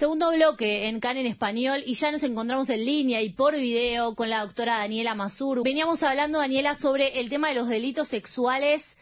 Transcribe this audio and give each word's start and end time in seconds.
Segundo 0.00 0.30
bloque 0.30 0.88
en 0.88 0.98
CAN 0.98 1.18
en 1.18 1.26
español 1.26 1.82
y 1.84 1.92
ya 1.92 2.10
nos 2.10 2.22
encontramos 2.22 2.70
en 2.70 2.86
línea 2.86 3.20
y 3.20 3.28
por 3.28 3.54
video 3.54 4.14
con 4.14 4.30
la 4.30 4.40
doctora 4.40 4.78
Daniela 4.78 5.14
Mazur. 5.14 5.62
Veníamos 5.62 6.02
hablando, 6.02 6.38
Daniela, 6.38 6.74
sobre 6.74 7.20
el 7.20 7.28
tema 7.28 7.50
de 7.50 7.54
los 7.54 7.68
delitos 7.68 8.08
sexuales 8.08 8.96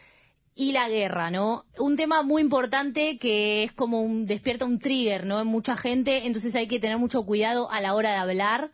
y 0.56 0.72
la 0.72 0.88
guerra, 0.88 1.30
¿no? 1.30 1.66
Un 1.78 1.94
tema 1.94 2.24
muy 2.24 2.42
importante 2.42 3.16
que 3.16 3.62
es 3.62 3.72
como 3.72 4.02
un 4.02 4.26
despierta 4.26 4.64
un 4.64 4.80
trigger, 4.80 5.24
¿no? 5.24 5.40
En 5.40 5.46
mucha 5.46 5.76
gente, 5.76 6.26
entonces 6.26 6.56
hay 6.56 6.66
que 6.66 6.80
tener 6.80 6.98
mucho 6.98 7.24
cuidado 7.24 7.70
a 7.70 7.80
la 7.80 7.94
hora 7.94 8.10
de 8.10 8.16
hablar. 8.16 8.72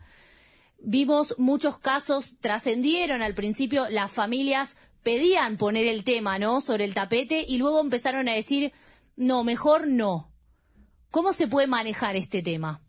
Vimos 0.79 1.35
muchos 1.37 1.77
casos, 1.77 2.37
trascendieron 2.39 3.21
al 3.21 3.35
principio, 3.35 3.87
las 3.91 4.11
familias 4.11 4.77
pedían 5.03 5.57
poner 5.57 5.85
el 5.85 6.03
tema, 6.03 6.39
¿no? 6.39 6.59
Sobre 6.61 6.85
el 6.85 6.95
tapete 6.95 7.45
y 7.47 7.59
luego 7.59 7.81
empezaron 7.81 8.27
a 8.27 8.33
decir, 8.33 8.71
no, 9.15 9.43
mejor 9.43 9.85
no 9.85 10.31
¿Cómo 11.15 11.31
se 11.31 11.47
puede 11.47 11.65
manejar 11.65 12.17
este 12.17 12.41
tema? 12.41 12.81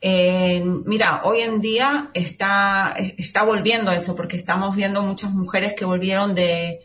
Eh, 0.00 0.62
mira, 0.64 1.22
hoy 1.24 1.40
en 1.40 1.60
día 1.60 2.08
está, 2.14 2.94
está 2.96 3.42
volviendo 3.42 3.90
eso, 3.90 4.14
porque 4.14 4.36
estamos 4.36 4.76
viendo 4.76 5.02
muchas 5.02 5.32
mujeres 5.32 5.74
que 5.74 5.84
volvieron 5.84 6.36
de, 6.36 6.78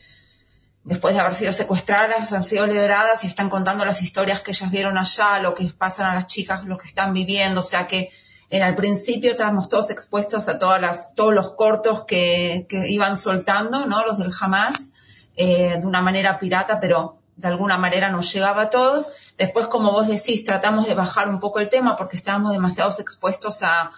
después 0.84 1.14
de 1.14 1.22
haber 1.22 1.36
sido 1.36 1.52
secuestradas, 1.52 2.34
han 2.34 2.42
sido 2.42 2.66
liberadas 2.66 3.24
y 3.24 3.28
están 3.28 3.52
contando 3.52 3.86
las 3.86 4.02
historias 4.02 4.42
que 4.42 4.50
ellas 4.50 4.72
vieron 4.72 4.98
allá, 4.98 5.38
lo 5.38 5.54
que 5.54 5.66
pasan 5.66 6.10
a 6.10 6.16
las 6.16 6.26
chicas, 6.26 6.66
lo 6.66 6.80
que 6.80 6.88
están 6.88 7.14
viviendo, 7.14 7.60
o 7.60 7.64
sea 7.64 7.86
que 7.86 8.10
en 8.50 8.64
al 8.64 8.74
principio 8.74 9.30
estábamos 9.30 9.70
todos 9.70 9.92
expuestos 9.92 10.48
a 10.48 10.58
todas 10.58 10.82
las, 10.82 11.14
todos 11.14 11.36
los 11.36 11.52
cortos 11.52 12.06
que, 12.06 12.66
iban 12.88 13.16
soltando, 13.16 13.86
¿no? 13.86 14.04
Los 14.04 14.18
del 14.18 14.32
Hamas, 14.42 14.94
eh, 15.36 15.78
de 15.80 15.86
una 15.86 16.02
manera 16.02 16.40
pirata, 16.40 16.80
pero 16.80 17.20
de 17.36 17.48
alguna 17.48 17.78
manera 17.78 18.10
nos 18.10 18.34
llegaba 18.34 18.64
a 18.64 18.70
todos. 18.72 19.12
Después, 19.38 19.68
como 19.68 19.92
vos 19.92 20.08
decís, 20.08 20.44
tratamos 20.44 20.88
de 20.88 20.94
bajar 20.94 21.28
un 21.28 21.40
poco 21.40 21.60
el 21.60 21.70
tema 21.70 21.96
porque 21.96 22.18
estábamos 22.18 22.52
demasiado 22.52 22.92
expuestos 23.00 23.64
a, 23.64 23.92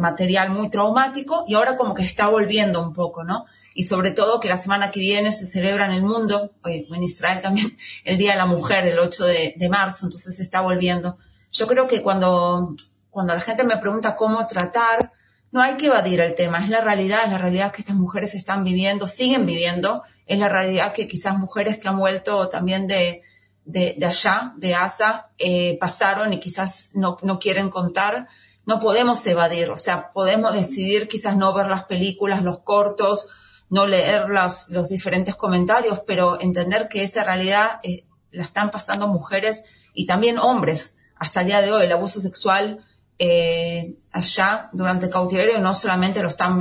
material 0.00 0.48
muy 0.48 0.70
traumático 0.70 1.44
y 1.46 1.52
ahora 1.52 1.76
como 1.76 1.92
que 1.92 2.00
está 2.00 2.28
volviendo 2.28 2.80
un 2.80 2.94
poco, 2.94 3.24
¿no? 3.24 3.44
Y 3.74 3.82
sobre 3.82 4.12
todo 4.12 4.40
que 4.40 4.48
la 4.48 4.56
semana 4.56 4.90
que 4.90 5.00
viene 5.00 5.32
se 5.32 5.44
celebra 5.44 5.84
en 5.84 5.92
el 5.92 6.02
mundo, 6.02 6.52
en 6.64 7.02
Israel 7.02 7.42
también, 7.42 7.76
el 8.04 8.16
Día 8.16 8.32
de 8.32 8.38
la 8.38 8.46
Mujer, 8.46 8.86
el 8.86 8.98
8 8.98 9.24
de, 9.26 9.68
marzo, 9.68 10.06
entonces 10.06 10.34
se 10.36 10.42
está 10.42 10.62
volviendo. 10.62 11.18
Yo 11.50 11.66
creo 11.66 11.86
que 11.86 12.00
cuando, 12.00 12.74
cuando 13.10 13.34
la 13.34 13.40
gente 13.40 13.64
me 13.64 13.76
pregunta 13.76 14.16
cómo 14.16 14.46
tratar, 14.46 15.12
no 15.50 15.60
hay 15.60 15.74
que 15.74 15.88
evadir 15.88 16.22
el 16.22 16.34
tema, 16.34 16.64
es 16.64 16.70
la 16.70 16.80
realidad, 16.80 17.20
es 17.26 17.32
la 17.32 17.38
realidad 17.38 17.70
que 17.70 17.82
estas 17.82 17.96
mujeres 17.96 18.34
están 18.34 18.64
viviendo, 18.64 19.06
siguen 19.06 19.44
viviendo, 19.44 20.04
es 20.24 20.38
la 20.38 20.48
realidad 20.48 20.94
que 20.94 21.06
quizás 21.06 21.36
mujeres 21.36 21.78
que 21.78 21.88
han 21.88 21.98
vuelto 21.98 22.48
también 22.48 22.86
de, 22.86 23.20
de, 23.64 23.96
allá, 24.04 24.52
de 24.56 24.74
ASA, 24.74 25.30
eh, 25.38 25.78
pasaron 25.78 26.32
y 26.32 26.40
quizás 26.40 26.92
no, 26.94 27.16
no 27.22 27.38
quieren 27.38 27.70
contar, 27.70 28.28
no 28.66 28.78
podemos 28.78 29.24
evadir, 29.26 29.70
o 29.70 29.76
sea, 29.76 30.10
podemos 30.10 30.52
decidir 30.52 31.08
quizás 31.08 31.36
no 31.36 31.52
ver 31.52 31.66
las 31.66 31.84
películas, 31.84 32.42
los 32.42 32.60
cortos, 32.60 33.30
no 33.70 33.86
leer 33.86 34.28
los, 34.28 34.68
los 34.70 34.88
diferentes 34.88 35.34
comentarios, 35.34 36.00
pero 36.06 36.40
entender 36.40 36.88
que 36.88 37.02
esa 37.02 37.24
realidad 37.24 37.80
eh, 37.82 38.04
la 38.30 38.44
están 38.44 38.70
pasando 38.70 39.08
mujeres 39.08 39.64
y 39.94 40.06
también 40.06 40.38
hombres. 40.38 40.96
Hasta 41.16 41.40
el 41.40 41.46
día 41.46 41.60
de 41.60 41.72
hoy, 41.72 41.84
el 41.84 41.92
abuso 41.92 42.20
sexual 42.20 42.84
eh, 43.18 43.98
allá 44.10 44.68
durante 44.72 45.06
el 45.06 45.12
cautiverio 45.12 45.60
no 45.60 45.74
solamente 45.74 46.22
lo 46.22 46.28
están 46.28 46.60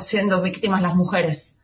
siendo 0.00 0.40
víctimas 0.40 0.80
las 0.80 0.94
mujeres, 0.94 1.55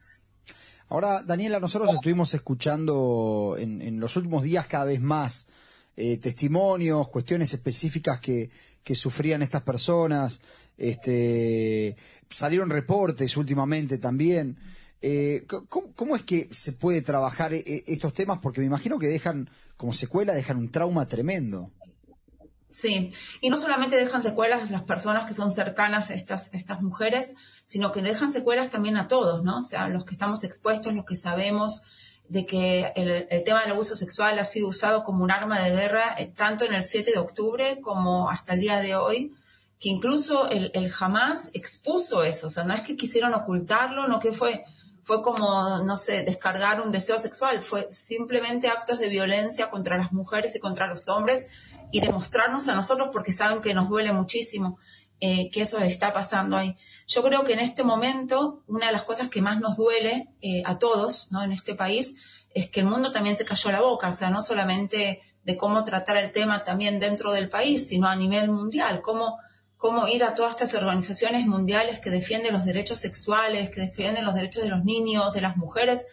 Ahora, 0.92 1.22
Daniela, 1.22 1.58
nosotros 1.58 1.94
estuvimos 1.94 2.34
escuchando 2.34 3.56
en, 3.58 3.98
los 3.98 4.14
últimos 4.16 4.42
días 4.42 4.66
cada 4.66 4.84
vez 4.84 5.00
más 5.00 5.46
eh, 5.96 6.18
testimonios, 6.18 7.08
cuestiones 7.08 7.54
específicas 7.54 8.20
que, 8.20 8.50
sufrían 8.94 9.40
estas 9.40 9.62
personas. 9.62 10.42
Este, 10.76 11.96
salieron 12.28 12.68
reportes 12.68 13.38
últimamente 13.38 13.96
también. 13.96 14.58
Eh, 15.00 15.46
¿cómo, 15.96 16.14
es 16.14 16.24
que 16.24 16.50
se 16.50 16.72
puede 16.72 17.00
trabajar 17.00 17.54
eh, 17.54 17.64
estos 17.86 18.12
temas? 18.12 18.40
Porque 18.42 18.60
me 18.60 18.66
imagino 18.66 18.98
que 18.98 19.08
dejan, 19.08 19.48
como 19.78 19.94
secuela, 19.94 20.34
dejan 20.34 20.58
un 20.58 20.70
trauma 20.70 21.08
tremendo. 21.08 21.70
Sí, 22.72 23.10
y 23.42 23.50
no 23.50 23.58
solamente 23.58 23.96
dejan 23.96 24.22
secuelas 24.22 24.70
las 24.70 24.82
personas 24.82 25.26
que 25.26 25.34
son 25.34 25.50
cercanas 25.50 26.08
a 26.08 26.14
estas, 26.14 26.54
estas 26.54 26.80
mujeres, 26.80 27.36
sino 27.66 27.92
que 27.92 28.00
dejan 28.00 28.32
secuelas 28.32 28.70
también 28.70 28.96
a 28.96 29.08
todos, 29.08 29.44
¿no? 29.44 29.58
O 29.58 29.62
sea, 29.62 29.88
los 29.88 30.06
que 30.06 30.12
estamos 30.12 30.42
expuestos, 30.42 30.94
los 30.94 31.04
que 31.04 31.14
sabemos 31.14 31.82
de 32.28 32.46
que 32.46 32.90
el, 32.96 33.44
tema 33.44 33.60
del 33.60 33.72
abuso 33.72 33.94
sexual 33.94 34.38
ha 34.38 34.46
sido 34.46 34.68
usado 34.68 35.04
como 35.04 35.22
un 35.22 35.30
arma 35.30 35.60
de 35.60 35.70
guerra 35.70 36.14
eh, 36.16 36.32
tanto 36.34 36.64
en 36.64 36.72
el 36.72 36.82
7 36.82 37.12
de 37.12 37.18
octubre 37.18 37.82
como 37.82 38.30
hasta 38.30 38.54
el 38.54 38.60
día 38.60 38.80
de 38.80 38.96
hoy, 38.96 39.34
que 39.78 39.90
incluso 39.90 40.48
el, 40.48 40.70
el 40.72 40.90
Hamas 40.98 41.50
expuso 41.52 42.22
eso, 42.22 42.46
o 42.46 42.50
sea, 42.50 42.64
no 42.64 42.72
es 42.72 42.80
que 42.80 42.96
quisieron 42.96 43.34
ocultarlo, 43.34 44.08
no 44.08 44.18
que 44.18 44.32
fue, 44.32 44.64
fue 45.02 45.20
como, 45.20 45.80
no 45.80 45.98
sé, 45.98 46.22
descargar 46.22 46.80
un 46.80 46.90
deseo 46.90 47.18
sexual, 47.18 47.62
fue 47.62 47.90
simplemente 47.90 48.68
actos 48.68 48.98
de 48.98 49.10
violencia 49.10 49.68
contra 49.68 49.98
las 49.98 50.12
mujeres 50.12 50.56
y 50.56 50.60
contra 50.60 50.86
los 50.86 51.08
hombres 51.08 51.48
y 51.92 52.00
demostrarnos 52.00 52.66
a 52.68 52.74
nosotros 52.74 53.10
porque 53.12 53.32
saben 53.32 53.60
que 53.60 53.74
nos 53.74 53.88
duele 53.88 54.12
muchísimo 54.12 54.78
eh, 55.20 55.50
que 55.50 55.62
eso 55.62 55.78
está 55.78 56.12
pasando 56.12 56.56
ahí. 56.56 56.76
Yo 57.06 57.22
creo 57.22 57.44
que 57.44 57.52
en 57.52 57.60
este 57.60 57.84
momento 57.84 58.64
una 58.66 58.86
de 58.86 58.92
las 58.92 59.04
cosas 59.04 59.28
que 59.28 59.40
más 59.40 59.60
nos 59.60 59.76
duele 59.76 60.34
eh, 60.40 60.64
a 60.66 60.78
todos 60.78 61.30
¿no? 61.30 61.44
en 61.44 61.52
este 61.52 61.76
país 61.76 62.16
es 62.54 62.68
que 62.68 62.80
el 62.80 62.86
mundo 62.86 63.12
también 63.12 63.36
se 63.36 63.44
cayó 63.44 63.70
la 63.70 63.80
boca, 63.80 64.08
o 64.08 64.12
sea, 64.12 64.30
no 64.30 64.42
solamente 64.42 65.22
de 65.44 65.56
cómo 65.56 65.84
tratar 65.84 66.16
el 66.16 66.32
tema 66.32 66.64
también 66.64 66.98
dentro 66.98 67.30
del 67.30 67.48
país, 67.48 67.86
sino 67.86 68.08
a 68.08 68.16
nivel 68.16 68.50
mundial, 68.50 69.00
cómo, 69.00 69.38
cómo 69.76 70.08
ir 70.08 70.24
a 70.24 70.34
todas 70.34 70.52
estas 70.52 70.74
organizaciones 70.74 71.46
mundiales 71.46 72.00
que 72.00 72.10
defienden 72.10 72.52
los 72.52 72.64
derechos 72.64 72.98
sexuales, 72.98 73.70
que 73.70 73.80
defienden 73.80 74.24
los 74.24 74.34
derechos 74.34 74.64
de 74.64 74.70
los 74.70 74.84
niños, 74.84 75.32
de 75.32 75.40
las 75.40 75.56
mujeres, 75.56 76.06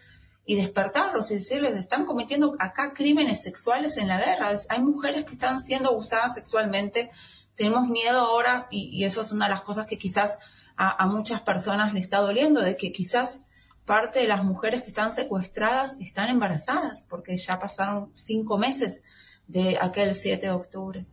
y 0.49 0.55
despertarlos 0.55 1.29
y 1.29 1.35
decirles, 1.35 1.75
están 1.75 2.07
cometiendo 2.07 2.55
acá 2.57 2.95
crímenes 2.95 3.43
sexuales 3.43 3.97
en 3.97 4.07
la 4.07 4.17
guerra. 4.17 4.49
Hay 4.69 4.81
mujeres 4.81 5.25
que 5.25 5.33
están 5.33 5.59
siendo 5.59 5.89
abusadas 5.89 6.33
sexualmente. 6.33 7.11
Tenemos 7.53 7.87
miedo 7.87 8.17
ahora, 8.21 8.67
y, 8.71 9.03
eso 9.03 9.21
es 9.21 9.31
una 9.31 9.45
de 9.45 9.51
las 9.51 9.61
cosas 9.61 9.85
que 9.85 9.99
quizás 9.99 10.39
a, 10.75 11.05
muchas 11.05 11.41
personas 11.41 11.93
le 11.93 11.99
está 11.99 12.17
doliendo, 12.17 12.61
de 12.61 12.77
que 12.77 12.91
quizás 12.91 13.45
parte 13.85 14.21
de 14.21 14.27
las 14.27 14.43
mujeres 14.43 14.81
que 14.81 14.87
están 14.87 15.11
secuestradas 15.11 15.97
están 15.99 16.29
embarazadas, 16.29 17.03
porque 17.07 17.37
ya 17.37 17.59
pasaron 17.59 18.09
cinco 18.15 18.57
meses 18.57 19.03
de 19.45 19.77
aquel 19.79 20.15
7 20.15 20.47
de 20.47 20.51
octubre. 20.51 21.05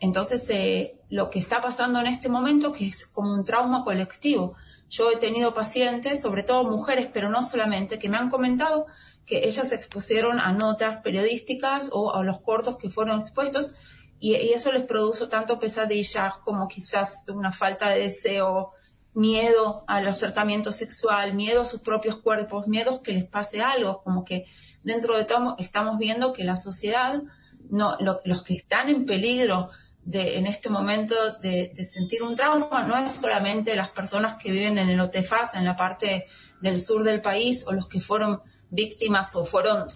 Entonces, 0.00 0.46
eh, 0.50 1.00
lo 1.08 1.30
que 1.30 1.38
está 1.38 1.62
pasando 1.62 1.98
en 1.98 2.08
este 2.08 2.28
momento, 2.28 2.74
que 2.74 2.88
es 2.88 3.06
como 3.06 3.32
un 3.32 3.44
trauma 3.44 3.84
colectivo, 3.84 4.54
yo 4.92 5.10
he 5.10 5.16
tenido 5.16 5.54
pacientes, 5.54 6.20
sobre 6.20 6.42
todo 6.42 6.64
mujeres, 6.64 7.08
pero 7.10 7.30
no 7.30 7.44
solamente, 7.44 7.98
que 7.98 8.10
me 8.10 8.18
han 8.18 8.28
comentado 8.28 8.86
que 9.24 9.46
ellas 9.46 9.70
se 9.70 9.74
expusieron 9.74 10.38
a 10.38 10.52
notas 10.52 10.98
periodísticas 10.98 11.88
o 11.92 12.14
a 12.14 12.22
los 12.22 12.40
cortos 12.42 12.76
que 12.76 12.90
fueron 12.90 13.20
expuestos 13.20 13.74
y, 14.20 14.34
eso 14.52 14.70
les 14.70 14.84
produjo 14.84 15.30
tanto 15.30 15.58
pesadillas 15.58 16.34
como 16.44 16.68
quizás 16.68 17.24
una 17.28 17.52
falta 17.52 17.88
de 17.88 18.00
deseo, 18.00 18.72
miedo 19.14 19.82
al 19.86 20.06
acercamiento 20.06 20.72
sexual, 20.72 21.32
miedo 21.34 21.62
a 21.62 21.64
sus 21.64 21.80
propios 21.80 22.18
cuerpos, 22.18 22.68
miedos 22.68 23.00
que 23.00 23.12
les 23.12 23.24
pase 23.24 23.62
algo, 23.62 24.02
como 24.02 24.26
que 24.26 24.44
dentro 24.82 25.16
de 25.16 25.24
todo 25.24 25.56
estamos 25.58 25.96
viendo 25.96 26.34
que 26.34 26.44
la 26.44 26.58
sociedad, 26.58 27.22
no, 27.70 27.96
los 27.98 28.42
que 28.42 28.54
están 28.54 28.90
en 28.90 29.06
peligro 29.06 29.70
de, 30.04 30.38
en 30.38 30.46
este 30.46 30.68
momento 30.68 31.14
de, 31.40 31.72
sentir 31.84 32.22
un 32.22 32.34
trauma 32.34 32.82
no 32.84 32.96
es 32.96 33.12
solamente 33.12 33.76
las 33.76 33.90
personas 33.90 34.36
que 34.36 34.50
viven 34.50 34.78
en 34.78 34.88
el 34.88 35.00
OTEFAS, 35.00 35.54
en 35.54 35.64
la 35.64 35.76
parte 35.76 36.26
del 36.60 36.80
sur 36.80 37.02
del 37.02 37.20
país, 37.20 37.64
o 37.66 37.72
los 37.72 37.88
que 37.88 38.00
fueron 38.00 38.40
víctimas 38.70 39.34
o 39.36 39.44
fueron 39.44 39.86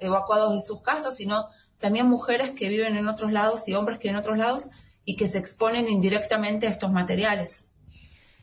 evacuados 0.00 0.54
de 0.54 0.60
sus 0.60 0.82
casas, 0.82 1.16
sino 1.16 1.48
también 1.78 2.06
mujeres 2.06 2.50
que 2.52 2.68
viven 2.68 2.96
en 2.96 3.08
otros 3.08 3.32
lados 3.32 3.68
y 3.68 3.74
hombres 3.74 3.98
que 3.98 4.08
en 4.08 4.16
otros 4.16 4.38
lados 4.38 4.68
y 5.04 5.16
que 5.16 5.26
se 5.26 5.38
exponen 5.38 5.88
indirectamente 5.88 6.66
a 6.66 6.70
estos 6.70 6.90
materiales. 6.90 7.70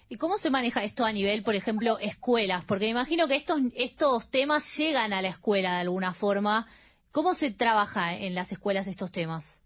¿Y 0.10 0.18
cómo 0.18 0.38
se 0.38 0.50
maneja 0.50 0.84
esto 0.84 1.06
a 1.06 1.12
nivel, 1.14 1.42
por 1.42 1.56
ejemplo, 1.56 1.98
escuelas? 2.00 2.66
Porque 2.66 2.86
me 2.86 2.92
imagino 2.92 3.28
que 3.28 3.36
estos, 3.36 3.62
estos 3.76 4.30
temas 4.30 4.78
llegan 4.78 5.14
a 5.14 5.22
la 5.22 5.30
escuela 5.30 5.76
de 5.76 5.82
alguna 5.82 6.14
forma. 6.14 6.68
¿Cómo 7.12 7.34
se 7.34 7.52
trabaja 7.52 8.14
en 8.16 8.36
las 8.36 8.52
escuelas 8.52 8.88
estos 8.88 9.12
temas? 9.12 9.61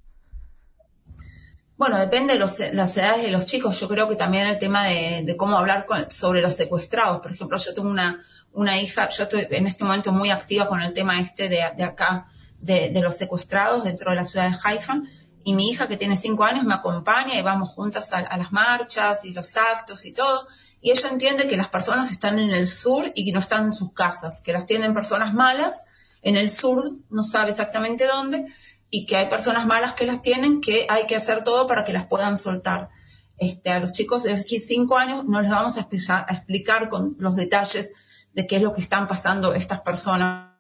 Bueno, 1.78 1.98
depende 1.98 2.34
de 2.34 2.40
las 2.40 2.98
edades 2.98 3.24
de 3.24 3.32
los 3.32 3.46
chicos. 3.46 3.78
Yo 3.82 3.90
creo 3.90 4.08
que 4.08 4.16
también 4.16 4.48
el 4.48 4.58
tema 4.58 4.86
de, 4.86 5.36
cómo 5.38 5.58
hablar 5.58 5.86
sobre 6.10 6.42
los 6.42 6.56
secuestrados. 6.56 7.20
Por 7.20 7.32
ejemplo, 7.32 7.58
yo 7.58 7.74
tengo 7.74 7.90
una, 7.90 8.82
hija, 8.82 9.10
yo 9.10 9.24
estoy 9.24 9.46
en 9.50 9.68
este 9.68 9.84
momento 9.84 10.14
muy 10.14 10.32
activa 10.32 10.70
con 10.70 10.82
el 10.82 10.94
tema 10.94 11.20
este 11.20 11.50
de, 11.50 11.64
acá, 11.64 12.28
de, 12.62 12.98
los 13.02 13.18
secuestrados 13.18 13.84
dentro 13.84 14.12
de 14.12 14.16
la 14.16 14.24
ciudad 14.24 14.50
de 14.50 14.58
Haifa. 14.64 15.02
Y 15.44 15.54
mi 15.54 15.70
hija, 15.70 15.90
que 15.90 15.98
tiene 15.98 16.16
cinco 16.16 16.46
años, 16.46 16.64
me 16.64 16.76
acompaña 16.76 17.36
y 17.36 17.42
vamos 17.42 17.72
juntas 17.72 18.14
a 18.14 18.38
las 18.38 18.54
marchas 18.54 19.26
y 19.26 19.34
los 19.34 19.58
actos 19.58 20.06
y 20.06 20.14
todo. 20.14 20.48
Y 20.80 20.92
ella 20.92 21.10
entiende 21.10 21.46
que 21.46 21.58
las 21.58 21.68
personas 21.68 22.10
están 22.10 22.40
en 22.40 22.52
el 22.52 22.68
sur 22.68 23.12
y 23.14 23.26
que 23.26 23.34
no 23.34 23.40
están 23.40 23.66
en 23.66 23.74
sus 23.74 23.92
casas, 23.92 24.42
que 24.42 24.54
las 24.54 24.66
tienen 24.66 24.94
personas 24.94 25.34
malas 25.34 25.88
en 26.26 26.36
el 26.36 26.50
sur, 26.50 26.84
no 27.12 27.24
sabe 27.24 27.52
exactamente 27.52 28.06
dónde, 28.06 28.48
y 28.90 29.06
que 29.06 29.18
hay 29.18 29.30
personas 29.30 29.66
malas 29.66 29.94
que 29.94 30.06
las 30.06 30.22
tienen, 30.22 30.62
que 30.62 30.86
hay 30.90 31.06
que 31.06 31.16
hacer 31.16 31.44
todo 31.44 31.68
para 31.68 31.86
que 31.86 31.94
las 31.94 32.06
puedan 32.06 32.38
soltar. 32.38 32.90
Este, 33.38 33.70
a 33.70 33.80
los 33.80 33.92
chicos 33.92 34.24
de 34.24 34.38
5 34.38 34.98
años 34.98 35.26
no 35.26 35.42
les 35.42 35.52
vamos 35.52 35.78
a 35.78 35.82
explicar, 35.82 36.90
con 36.90 37.16
los 37.20 37.36
detalles 37.36 37.94
de 38.34 38.48
qué 38.48 38.58
es 38.58 38.62
lo 38.62 38.74
que 38.74 38.82
están 38.82 39.08
pasando 39.08 39.54
estas 39.54 39.82
personas 39.82 40.56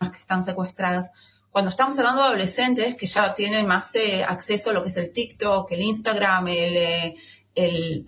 que 0.00 0.18
están 0.18 0.44
secuestradas. 0.44 1.12
Cuando 1.50 1.70
estamos 1.70 1.98
hablando 1.98 2.22
de 2.22 2.28
adolescentes 2.28 2.96
que 2.96 3.06
ya 3.06 3.34
tienen 3.34 3.66
más 3.66 3.94
eh, 3.94 4.24
acceso 4.24 4.70
a 4.70 4.72
lo 4.72 4.82
que 4.82 4.88
es 4.88 4.96
el 4.96 5.12
TikTok, 5.12 5.70
el 5.72 5.82
Instagram, 5.82 6.48
el, 6.48 6.76
eh, 6.76 7.16
el 7.54 8.06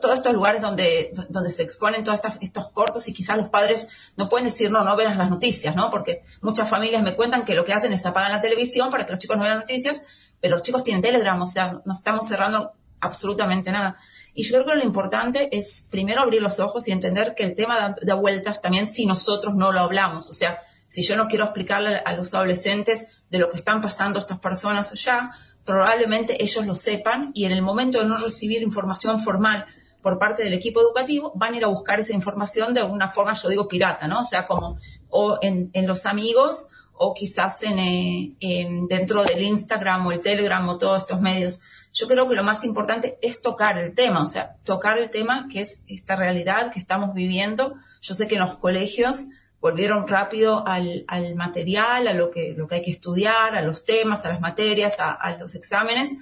todos 0.00 0.14
estos 0.14 0.32
lugares 0.32 0.62
donde, 0.62 1.12
donde 1.28 1.50
se 1.50 1.62
exponen 1.62 2.04
todos 2.04 2.20
estos 2.40 2.70
cortos 2.70 3.08
y 3.08 3.12
quizás 3.12 3.36
los 3.36 3.48
padres 3.48 3.88
no 4.16 4.28
pueden 4.28 4.44
decir 4.44 4.70
no, 4.70 4.84
no 4.84 4.96
vean 4.96 5.18
las 5.18 5.28
noticias, 5.28 5.74
¿no? 5.74 5.90
Porque 5.90 6.22
muchas 6.40 6.68
familias 6.68 7.02
me 7.02 7.16
cuentan 7.16 7.44
que 7.44 7.54
lo 7.54 7.64
que 7.64 7.72
hacen 7.72 7.92
es 7.92 8.06
apagar 8.06 8.30
la 8.30 8.40
televisión 8.40 8.90
para 8.90 9.04
que 9.04 9.10
los 9.10 9.18
chicos 9.18 9.36
no 9.36 9.42
vean 9.42 9.58
noticias, 9.58 10.04
pero 10.40 10.54
los 10.54 10.62
chicos 10.62 10.84
tienen 10.84 11.02
Telegram, 11.02 11.40
o 11.40 11.46
sea, 11.46 11.80
no 11.84 11.92
estamos 11.92 12.28
cerrando 12.28 12.72
absolutamente 13.00 13.72
nada. 13.72 13.98
Y 14.34 14.44
yo 14.44 14.52
creo 14.54 14.66
que 14.66 14.80
lo 14.80 14.84
importante 14.84 15.54
es 15.56 15.88
primero 15.90 16.22
abrir 16.22 16.40
los 16.40 16.60
ojos 16.60 16.88
y 16.88 16.92
entender 16.92 17.34
que 17.34 17.42
el 17.42 17.54
tema 17.54 17.94
da 18.02 18.14
vueltas 18.14 18.60
también 18.62 18.86
si 18.86 19.04
nosotros 19.04 19.54
no 19.56 19.72
lo 19.72 19.80
hablamos. 19.80 20.30
O 20.30 20.32
sea, 20.32 20.62
si 20.86 21.02
yo 21.02 21.16
no 21.16 21.26
quiero 21.26 21.44
explicarle 21.44 21.96
a 22.04 22.12
los 22.12 22.32
adolescentes 22.34 23.08
de 23.30 23.38
lo 23.38 23.50
que 23.50 23.56
están 23.56 23.80
pasando 23.80 24.18
estas 24.18 24.38
personas 24.38 24.92
allá, 24.92 25.32
probablemente 25.64 26.42
ellos 26.42 26.66
lo 26.66 26.74
sepan 26.74 27.30
y 27.34 27.44
en 27.44 27.52
el 27.52 27.62
momento 27.62 27.98
de 27.98 28.06
no 28.06 28.18
recibir 28.18 28.62
información 28.62 29.20
formal 29.20 29.66
por 30.02 30.18
parte 30.18 30.42
del 30.42 30.54
equipo 30.54 30.80
educativo, 30.80 31.32
van 31.36 31.54
a 31.54 31.56
ir 31.56 31.64
a 31.64 31.68
buscar 31.68 32.00
esa 32.00 32.12
información 32.12 32.74
de 32.74 32.80
alguna 32.80 33.12
forma, 33.12 33.34
yo 33.34 33.48
digo 33.48 33.68
pirata, 33.68 34.08
¿no? 34.08 34.20
O 34.20 34.24
sea, 34.24 34.46
como 34.46 34.78
o 35.08 35.38
en, 35.42 35.70
los 35.86 36.06
amigos 36.06 36.68
o 36.94 37.14
quizás 37.14 37.62
eh, 37.62 38.34
en, 38.40 38.88
dentro 38.88 39.22
del 39.22 39.42
Instagram 39.42 40.06
o 40.06 40.12
el 40.12 40.20
Telegram 40.20 40.68
o 40.68 40.78
todos 40.78 41.02
estos 41.02 41.20
medios. 41.20 41.62
Yo 41.92 42.08
creo 42.08 42.28
que 42.28 42.34
lo 42.34 42.42
más 42.42 42.64
importante 42.64 43.18
es 43.22 43.42
tocar 43.42 43.78
el 43.78 43.94
tema, 43.94 44.22
o 44.22 44.26
sea, 44.26 44.56
tocar 44.64 44.98
el 44.98 45.10
tema 45.10 45.46
que 45.48 45.60
es 45.60 45.84
esta 45.86 46.16
realidad 46.16 46.72
que 46.72 46.78
estamos 46.78 47.14
viviendo. 47.14 47.74
Yo 48.00 48.14
sé 48.14 48.26
que 48.26 48.34
en 48.34 48.40
los 48.40 48.56
colegios 48.56 49.26
volvieron 49.62 50.08
rápido 50.08 50.66
al, 50.66 51.06
material, 51.36 52.08
a 52.08 52.12
lo 52.12 52.32
que, 52.32 52.52
lo 52.58 52.66
que 52.66 52.74
hay 52.74 52.82
que 52.82 52.90
estudiar, 52.90 53.54
a 53.54 53.62
los 53.62 53.84
temas, 53.84 54.26
a 54.26 54.30
las 54.30 54.40
materias, 54.40 54.96
a, 54.98 55.36
los 55.38 55.54
exámenes, 55.54 56.16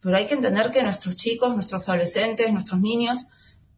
pero 0.00 0.18
hay 0.18 0.26
que 0.26 0.34
entender 0.34 0.70
que 0.70 0.82
nuestros 0.82 1.16
chicos, 1.16 1.54
nuestros 1.54 1.88
adolescentes, 1.88 2.52
nuestros 2.52 2.82
niños 2.82 3.28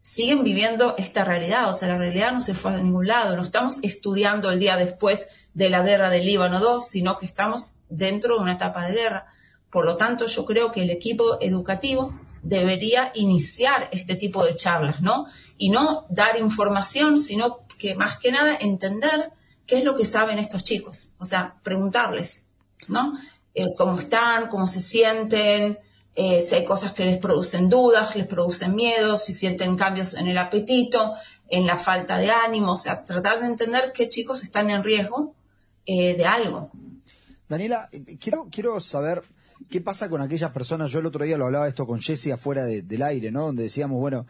siguen 0.01 0.43
viviendo 0.43 0.95
esta 0.97 1.23
realidad, 1.23 1.69
o 1.69 1.73
sea, 1.73 1.87
la 1.87 1.97
realidad 1.97 2.33
no 2.33 2.41
se 2.41 2.53
fue 2.53 2.73
a 2.73 2.77
ningún 2.79 3.07
lado, 3.07 3.37
no 3.37 3.43
estamos 3.43 3.79
estudiando 3.81 4.51
el 4.51 4.59
día 4.59 4.75
después 4.75 5.29
de 5.53 5.69
la 5.69 5.83
guerra 5.83 6.09
del 6.09 6.25
Líbano 6.25 6.59
2, 6.59 6.85
sino 6.85 7.17
que 7.17 7.25
estamos 7.25 7.75
dentro 7.87 8.35
de 8.35 8.41
una 8.41 8.53
etapa 8.53 8.87
de 8.87 8.93
guerra. 8.93 9.27
Por 9.69 9.85
lo 9.85 9.95
tanto, 9.95 10.27
yo 10.27 10.45
creo 10.45 10.73
que 10.73 10.81
el 10.81 10.89
equipo 10.89 11.37
educativo 11.39 12.13
debería 12.43 13.11
iniciar 13.15 13.87
este 13.93 14.15
tipo 14.15 14.45
de 14.45 14.55
charlas, 14.55 15.01
¿no? 15.01 15.27
Y 15.57 15.69
no 15.69 16.05
dar 16.09 16.37
información, 16.37 17.17
sino 17.17 17.66
que 17.77 17.95
más 17.95 18.17
que 18.17 18.31
nada 18.31 18.57
entender 18.59 19.31
qué 19.65 19.79
es 19.79 19.83
lo 19.83 19.95
que 19.95 20.05
saben 20.05 20.39
estos 20.39 20.63
chicos, 20.63 21.13
o 21.19 21.25
sea, 21.25 21.55
preguntarles, 21.63 22.49
¿no? 22.87 23.19
Eh, 23.53 23.65
cómo 23.77 23.97
están, 23.97 24.49
cómo 24.49 24.67
se 24.67 24.81
sienten, 24.81 25.77
eh, 26.15 26.41
si 26.41 26.55
hay 26.55 26.65
cosas 26.65 26.93
que 26.93 27.05
les 27.05 27.17
producen 27.17 27.69
dudas, 27.69 28.15
les 28.15 28.25
producen 28.25 28.73
miedos, 28.75 29.25
si 29.25 29.33
sienten 29.33 29.77
cambios 29.77 30.13
en 30.15 30.27
el 30.27 30.37
apetito, 30.37 31.13
en 31.49 31.67
la 31.67 31.77
falta 31.77 32.17
de 32.17 32.31
ánimo, 32.31 32.73
o 32.73 32.77
sea, 32.77 33.03
tratar 33.03 33.39
de 33.39 33.47
entender 33.47 33.91
qué 33.93 34.09
chicos 34.09 34.41
están 34.41 34.69
en 34.69 34.83
riesgo 34.83 35.35
eh, 35.85 36.15
de 36.15 36.25
algo. 36.25 36.71
Daniela, 37.47 37.89
quiero, 38.19 38.47
quiero 38.51 38.79
saber 38.79 39.23
¿Qué 39.69 39.81
pasa 39.81 40.09
con 40.09 40.21
aquellas 40.21 40.51
personas? 40.51 40.91
Yo 40.91 40.99
el 40.99 41.05
otro 41.05 41.25
día 41.25 41.37
lo 41.37 41.45
hablaba 41.45 41.67
esto 41.67 41.85
con 41.85 41.99
Jesse 41.99 42.27
afuera 42.27 42.65
del 42.65 43.01
aire, 43.01 43.31
¿no? 43.31 43.45
Donde 43.47 43.63
decíamos, 43.63 43.99
bueno, 43.99 44.25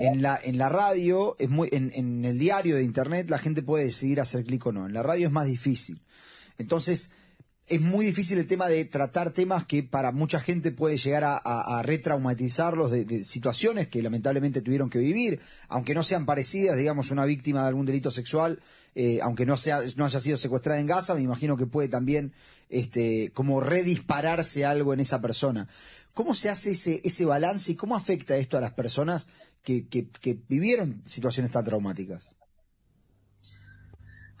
en 0.00 0.22
la, 0.22 0.40
en 0.42 0.58
la 0.58 0.68
radio, 0.68 1.36
es 1.38 1.48
muy, 1.48 1.68
en, 1.72 1.92
en 1.94 2.24
el 2.24 2.38
diario 2.38 2.76
de 2.76 2.82
internet 2.82 3.30
la 3.30 3.38
gente 3.38 3.62
puede 3.62 3.84
decidir 3.84 4.20
hacer 4.20 4.44
clic 4.44 4.66
o 4.66 4.72
no. 4.72 4.86
En 4.86 4.92
la 4.92 5.02
radio 5.02 5.26
es 5.26 5.32
más 5.32 5.46
difícil. 5.46 6.02
Entonces, 6.58 7.12
es 7.70 7.80
muy 7.80 8.04
difícil 8.04 8.36
el 8.38 8.48
tema 8.48 8.66
de 8.66 8.84
tratar 8.84 9.30
temas 9.30 9.64
que 9.64 9.84
para 9.84 10.10
mucha 10.10 10.40
gente 10.40 10.72
puede 10.72 10.96
llegar 10.96 11.22
a, 11.24 11.82
retraumatizarlos 11.84 12.90
de, 12.90 13.24
situaciones 13.24 13.86
que 13.86 14.02
lamentablemente 14.02 14.60
tuvieron 14.60 14.90
que 14.90 14.98
vivir, 14.98 15.38
aunque 15.68 15.94
no 15.94 16.02
sean 16.02 16.26
parecidas, 16.26 16.76
digamos, 16.76 17.12
una 17.12 17.24
víctima 17.24 17.62
de 17.62 17.68
algún 17.68 17.86
delito 17.86 18.10
sexual, 18.10 18.60
eh, 18.94 19.20
aunque 19.22 19.46
no, 19.46 19.54
haya 19.54 20.20
sido 20.20 20.36
secuestrada 20.36 20.80
en 20.80 20.86
Gaza, 20.86 21.14
me 21.14 21.22
imagino 21.22 21.56
que 21.56 21.66
puede 21.66 21.88
también 21.88 22.32
este, 22.68 23.30
como 23.32 23.60
redispararse 23.60 24.64
algo 24.64 24.94
en 24.94 25.00
esa 25.00 25.20
persona. 25.20 25.68
¿Cómo 26.14 26.34
se 26.34 26.50
hace 26.50 26.72
ese, 26.72 27.00
ese 27.04 27.24
balance 27.24 27.72
y 27.72 27.76
cómo 27.76 27.96
afecta 27.96 28.36
esto 28.36 28.58
a 28.58 28.60
las 28.60 28.72
personas 28.72 29.28
que, 29.62 29.86
que 29.86 30.38
vivieron 30.48 31.02
situaciones 31.06 31.52
tan 31.52 31.64
traumáticas? 31.64 32.36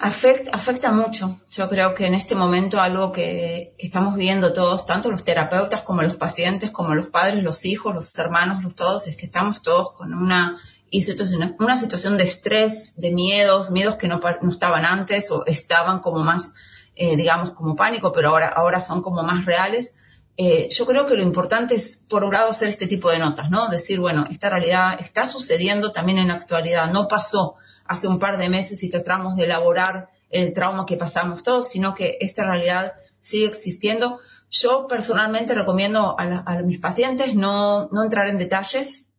Afecta, 0.02 0.52
afecta 0.54 0.92
mucho. 0.92 1.40
Yo 1.50 1.68
creo 1.68 1.94
que 1.94 2.06
en 2.06 2.14
este 2.14 2.34
momento 2.34 2.80
algo 2.80 3.12
que, 3.12 3.74
estamos 3.78 4.16
viendo 4.16 4.50
todos, 4.54 4.86
tanto 4.86 5.10
los 5.10 5.24
terapeutas 5.24 5.82
como 5.82 6.00
los 6.00 6.16
pacientes, 6.16 6.70
como 6.70 6.94
los 6.94 7.08
padres, 7.08 7.42
los 7.42 7.66
hijos, 7.66 7.94
los 7.94 8.18
hermanos, 8.18 8.64
los 8.64 8.74
todos, 8.74 9.06
es 9.06 9.16
que 9.16 9.26
estamos 9.26 9.60
todos 9.60 9.92
con 9.92 10.14
una, 10.14 10.56
situación, 10.90 11.56
una 11.58 11.76
situación 11.76 12.18
de 12.18 12.24
estrés, 12.24 13.00
de 13.00 13.12
miedos, 13.12 13.70
miedos 13.70 13.96
que 13.96 14.08
no, 14.08 14.20
no 14.42 14.50
estaban 14.50 14.84
antes 14.84 15.30
o 15.30 15.44
estaban 15.46 16.00
como 16.00 16.24
más, 16.24 16.54
eh, 16.96 17.16
digamos, 17.16 17.52
como 17.52 17.76
pánico, 17.76 18.12
pero 18.12 18.30
ahora, 18.30 18.48
ahora 18.48 18.82
son 18.82 19.02
como 19.02 19.22
más 19.22 19.44
reales. 19.46 19.94
Eh, 20.36 20.68
yo 20.70 20.86
creo 20.86 21.06
que 21.06 21.14
lo 21.14 21.22
importante 21.22 21.74
es, 21.74 22.04
por 22.08 22.24
un 22.24 22.32
lado, 22.32 22.50
hacer 22.50 22.68
este 22.68 22.86
tipo 22.86 23.10
de 23.10 23.18
notas, 23.18 23.50
¿no? 23.50 23.68
Decir, 23.68 24.00
bueno, 24.00 24.26
esta 24.30 24.48
realidad 24.48 24.96
está 24.98 25.26
sucediendo 25.26 25.92
también 25.92 26.18
en 26.18 26.28
la 26.28 26.34
actualidad, 26.34 26.90
no 26.90 27.08
pasó 27.08 27.56
hace 27.84 28.08
un 28.08 28.18
par 28.18 28.38
de 28.38 28.48
meses 28.48 28.82
y 28.82 28.88
tratamos 28.88 29.36
de 29.36 29.44
elaborar 29.44 30.10
el 30.30 30.52
trauma 30.52 30.86
que 30.86 30.96
pasamos 30.96 31.42
todos, 31.42 31.68
sino 31.68 31.94
que 31.94 32.18
esta 32.20 32.44
realidad 32.44 32.94
sigue 33.20 33.46
existiendo. 33.46 34.20
Yo 34.50 34.86
personalmente 34.88 35.54
recomiendo 35.54 36.16
a, 36.18 36.62
mis 36.62 36.78
pacientes 36.78 37.34
no, 37.34 37.88
no, 37.92 38.02
entrar 38.02 38.28
en 38.28 38.38
detalles. 38.38 39.09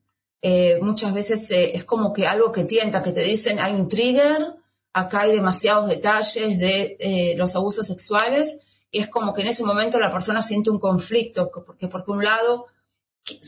Eh, 0.41 0.79
muchas 0.81 1.13
veces 1.13 1.51
eh, 1.51 1.71
es 1.75 1.83
como 1.83 2.13
que 2.13 2.27
algo 2.27 2.51
que 2.51 2.63
tienta, 2.63 3.03
que 3.03 3.11
te 3.11 3.21
dicen 3.21 3.59
hay 3.59 3.73
un 3.73 3.87
trigger, 3.87 4.55
acá 4.91 5.21
hay 5.21 5.33
demasiados 5.33 5.87
detalles 5.87 6.57
de 6.57 6.97
eh, 6.99 7.35
los 7.37 7.55
abusos 7.55 7.85
sexuales 7.85 8.65
y 8.89 8.99
es 8.99 9.07
como 9.07 9.33
que 9.33 9.41
en 9.41 9.47
ese 9.47 9.63
momento 9.63 9.99
la 9.99 10.11
persona 10.11 10.41
siente 10.41 10.69
un 10.69 10.79
conflicto, 10.79 11.51
porque 11.51 11.87
por 11.87 12.03
un 12.07 12.23
lado 12.23 12.67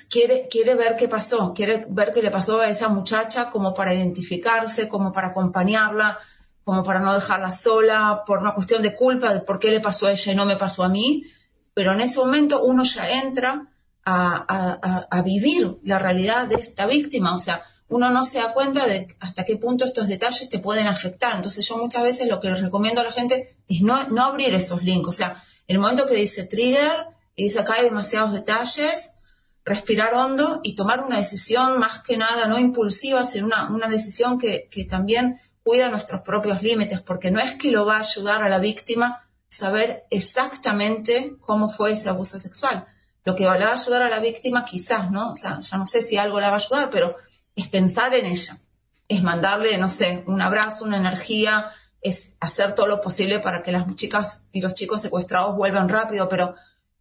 quiere, 0.09 0.47
quiere 0.47 0.75
ver 0.75 0.95
qué 0.95 1.07
pasó, 1.07 1.53
quiere 1.53 1.85
ver 1.89 2.13
qué 2.13 2.21
le 2.21 2.31
pasó 2.31 2.61
a 2.61 2.69
esa 2.69 2.87
muchacha 2.89 3.49
como 3.49 3.73
para 3.73 3.93
identificarse, 3.93 4.87
como 4.87 5.11
para 5.11 5.29
acompañarla, 5.29 6.19
como 6.63 6.83
para 6.83 6.99
no 6.99 7.13
dejarla 7.13 7.51
sola, 7.51 8.23
por 8.25 8.39
una 8.39 8.53
cuestión 8.53 8.81
de 8.81 8.95
culpa 8.95 9.33
de 9.33 9.41
por 9.41 9.59
qué 9.59 9.71
le 9.71 9.81
pasó 9.81 10.07
a 10.07 10.11
ella 10.11 10.31
y 10.31 10.35
no 10.35 10.45
me 10.45 10.55
pasó 10.55 10.83
a 10.83 10.89
mí. 10.89 11.25
Pero 11.73 11.91
en 11.91 12.01
ese 12.01 12.19
momento 12.19 12.63
uno 12.63 12.83
ya 12.83 13.09
entra 13.09 13.72
a, 14.05 15.21
vivir 15.23 15.77
la 15.83 15.99
realidad 15.99 16.47
de 16.47 16.55
esta 16.55 16.85
víctima, 16.85 17.33
o 17.33 17.39
sea, 17.39 17.63
uno 17.87 18.09
no 18.09 18.25
se 18.25 18.39
da 18.39 18.53
cuenta 18.53 18.85
de 18.87 19.07
hasta 19.19 19.45
qué 19.45 19.57
punto 19.57 19.85
estos 19.85 20.07
detalles 20.07 20.49
te 20.49 20.59
pueden 20.59 20.87
afectar. 20.87 21.35
Entonces 21.35 21.67
yo 21.67 21.77
muchas 21.77 22.03
veces 22.03 22.27
lo 22.27 22.39
que 22.39 22.49
les 22.49 22.61
recomiendo 22.61 23.01
a 23.01 23.03
la 23.03 23.11
gente 23.11 23.55
es 23.67 23.81
no, 23.81 24.07
no 24.07 24.25
abrir 24.25 24.53
esos 24.55 24.83
links. 24.83 25.07
O 25.07 25.11
sea, 25.11 25.43
el 25.67 25.79
momento 25.79 26.07
que 26.07 26.15
dice 26.15 26.43
trigger 26.43 27.07
y 27.35 27.43
dice 27.43 27.59
acá 27.59 27.75
hay 27.75 27.83
demasiados 27.83 28.33
detalles, 28.33 29.15
respirar 29.63 30.13
hondo 30.13 30.59
y 30.63 30.75
tomar 30.75 31.01
una 31.01 31.17
decisión 31.17 31.77
más 31.77 31.99
que 31.99 32.17
nada 32.17 32.47
no 32.47 32.59
impulsiva, 32.59 33.23
sino 33.23 33.45
una, 33.45 33.69
una 33.69 33.87
decisión 33.87 34.37
que, 34.37 34.67
que, 34.69 34.85
también 34.85 35.39
cuida 35.63 35.89
nuestros 35.89 36.21
propios 36.21 36.61
límites, 36.61 36.99
porque 36.99 37.31
no 37.31 37.39
es 37.39 37.55
que 37.55 37.71
lo 37.71 37.85
va 37.85 37.97
a 37.97 38.01
ayudar 38.01 38.43
a 38.43 38.49
la 38.49 38.59
víctima 38.59 39.23
saber 39.47 40.05
exactamente 40.09 41.35
cómo 41.39 41.69
fue 41.69 41.91
ese 41.91 42.09
abuso 42.09 42.39
sexual. 42.39 42.87
Lo 43.25 43.35
que 43.35 43.43
le 43.43 43.49
va 43.49 43.55
a 43.55 43.73
ayudar 43.73 44.03
a 44.03 44.09
la 44.09 44.19
víctima 44.19 44.65
quizás, 44.65 45.09
¿no? 45.09 45.31
O 45.31 45.35
sea, 45.35 45.59
ya 45.59 45.77
no 45.77 45.85
sé 45.85 46.01
si 46.01 46.17
algo 46.17 46.39
la 46.39 46.49
va 46.49 46.55
a 46.55 46.59
ayudar, 46.59 46.89
pero 46.89 47.15
es 47.55 47.67
pensar 47.67 48.13
en 48.13 48.25
ella, 48.25 48.59
es 49.07 49.23
mandarle, 49.23 49.77
no 49.77 49.89
sé, 49.89 50.23
un 50.27 50.41
abrazo, 50.41 50.85
una 50.85 50.97
energía, 50.97 51.71
es 52.01 52.37
hacer 52.41 52.75
todo 52.75 52.87
lo 52.87 52.99
posible 52.99 53.39
para 53.39 53.63
que 53.63 53.71
las 53.71 53.87
chicas 53.95 54.47
y 54.51 54.61
los 54.61 54.73
chicos 54.73 55.01
secuestrados 55.01 55.55
vuelvan 55.55 55.87
rápido, 55.87 56.27
pero 56.27 56.55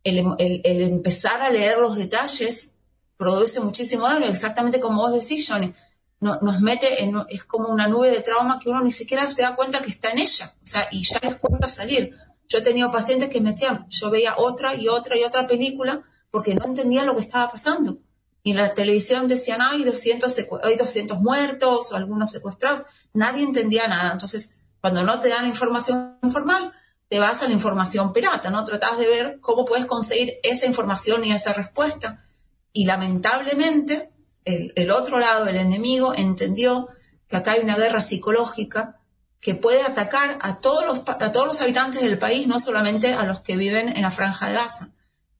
el, 0.05 0.63
empezar 0.65 1.43
a 1.43 1.51
leer 1.51 1.79
los 1.79 1.97
detalles 1.97 2.79
produce 3.17 3.61
muchísimo 3.61 4.09
daño, 4.09 4.27
exactamente 4.27 4.81
como 4.81 5.03
vos 5.03 5.13
decís, 5.13 5.49
Johnny. 5.49 5.75
nos 6.21 6.61
mete 6.61 7.03
en, 7.03 7.17
es 7.29 7.45
como 7.45 7.69
una 7.69 7.89
nube 7.89 8.11
de 8.11 8.21
trauma 8.21 8.59
que 8.61 8.71
uno 8.71 8.81
ni 8.81 8.93
siquiera 8.93 9.27
se 9.27 9.43
da 9.43 9.57
cuenta 9.57 9.83
que 9.83 9.91
está 9.91 10.11
en 10.11 10.21
ella, 10.21 10.55
o 10.63 10.67
sea, 10.67 10.89
y 10.91 11.03
ya 11.05 11.19
les 11.23 11.37
cuesta 11.37 11.69
salir. 11.69 12.17
Yo 12.49 12.59
he 12.59 12.63
tenido 12.63 12.91
pacientes 12.91 13.29
que 13.29 13.41
me 13.41 13.51
decían, 13.51 13.87
yo 13.89 14.11
veía 14.11 14.35
otra 14.37 14.75
y 14.75 14.89
otra 14.89 15.19
y 15.19 15.25
otra 15.25 15.47
película 15.47 16.05
porque 16.33 16.55
no 16.57 16.65
entendía 16.65 17.05
lo 17.05 17.15
que 17.15 17.21
estaba 17.21 17.53
pasando. 17.53 17.99
Y 18.43 18.51
en 18.51 18.57
la 18.57 18.75
televisión 18.75 19.29
decían, 19.29 19.63
hay 19.63 19.85
200, 19.85 20.47
hay 20.65 20.77
200 20.77 21.21
muertos 21.21 21.93
o 21.93 21.97
algunos 21.97 22.31
secuestrados. 22.31 22.83
Nadie 23.13 23.45
entendía 23.45 23.87
nada. 23.87 24.11
Entonces, 24.11 24.57
cuando 24.81 25.05
no 25.05 25.21
te 25.21 25.29
dan 25.29 25.43
la 25.43 25.49
información 25.49 26.19
formal, 26.33 26.73
te 27.09 27.21
vas 27.21 27.43
a 27.43 27.47
la 27.49 27.53
información 27.53 28.13
pirata, 28.15 28.51
¿no? 28.51 28.65
Tratás 28.65 28.99
de 28.99 29.07
ver 29.07 29.39
cómo 29.41 29.67
puedes 29.67 29.85
conseguir 29.85 30.39
esa 30.43 30.67
información 30.67 31.25
y 31.25 31.33
esa 31.33 31.53
respuesta. 31.53 32.25
Y 32.73 32.87
lamentablemente, 32.87 34.11
el, 34.47 34.91
otro 34.91 35.19
lado, 35.19 35.47
el 35.47 35.57
enemigo, 35.57 36.15
entendió 36.15 36.89
que 37.29 37.37
acá 37.37 37.53
hay 37.53 37.61
una 37.61 37.77
guerra 37.77 38.01
psicológica 38.01 38.99
que 39.39 39.55
puede 39.55 39.83
atacar 39.83 40.39
a 40.41 40.59
todos, 40.59 40.85
los, 40.87 41.03
a 41.07 41.31
todos 41.31 41.47
los 41.47 41.61
habitantes 41.61 42.01
del 42.01 42.19
país, 42.19 42.47
no 42.47 42.59
solamente 42.59 43.13
a 43.13 43.25
los 43.25 43.41
que 43.41 43.57
viven 43.57 43.91
en 43.95 44.03
la 44.03 44.11
franja 44.11 44.49
de 44.49 44.55
Gaza. 44.55 44.89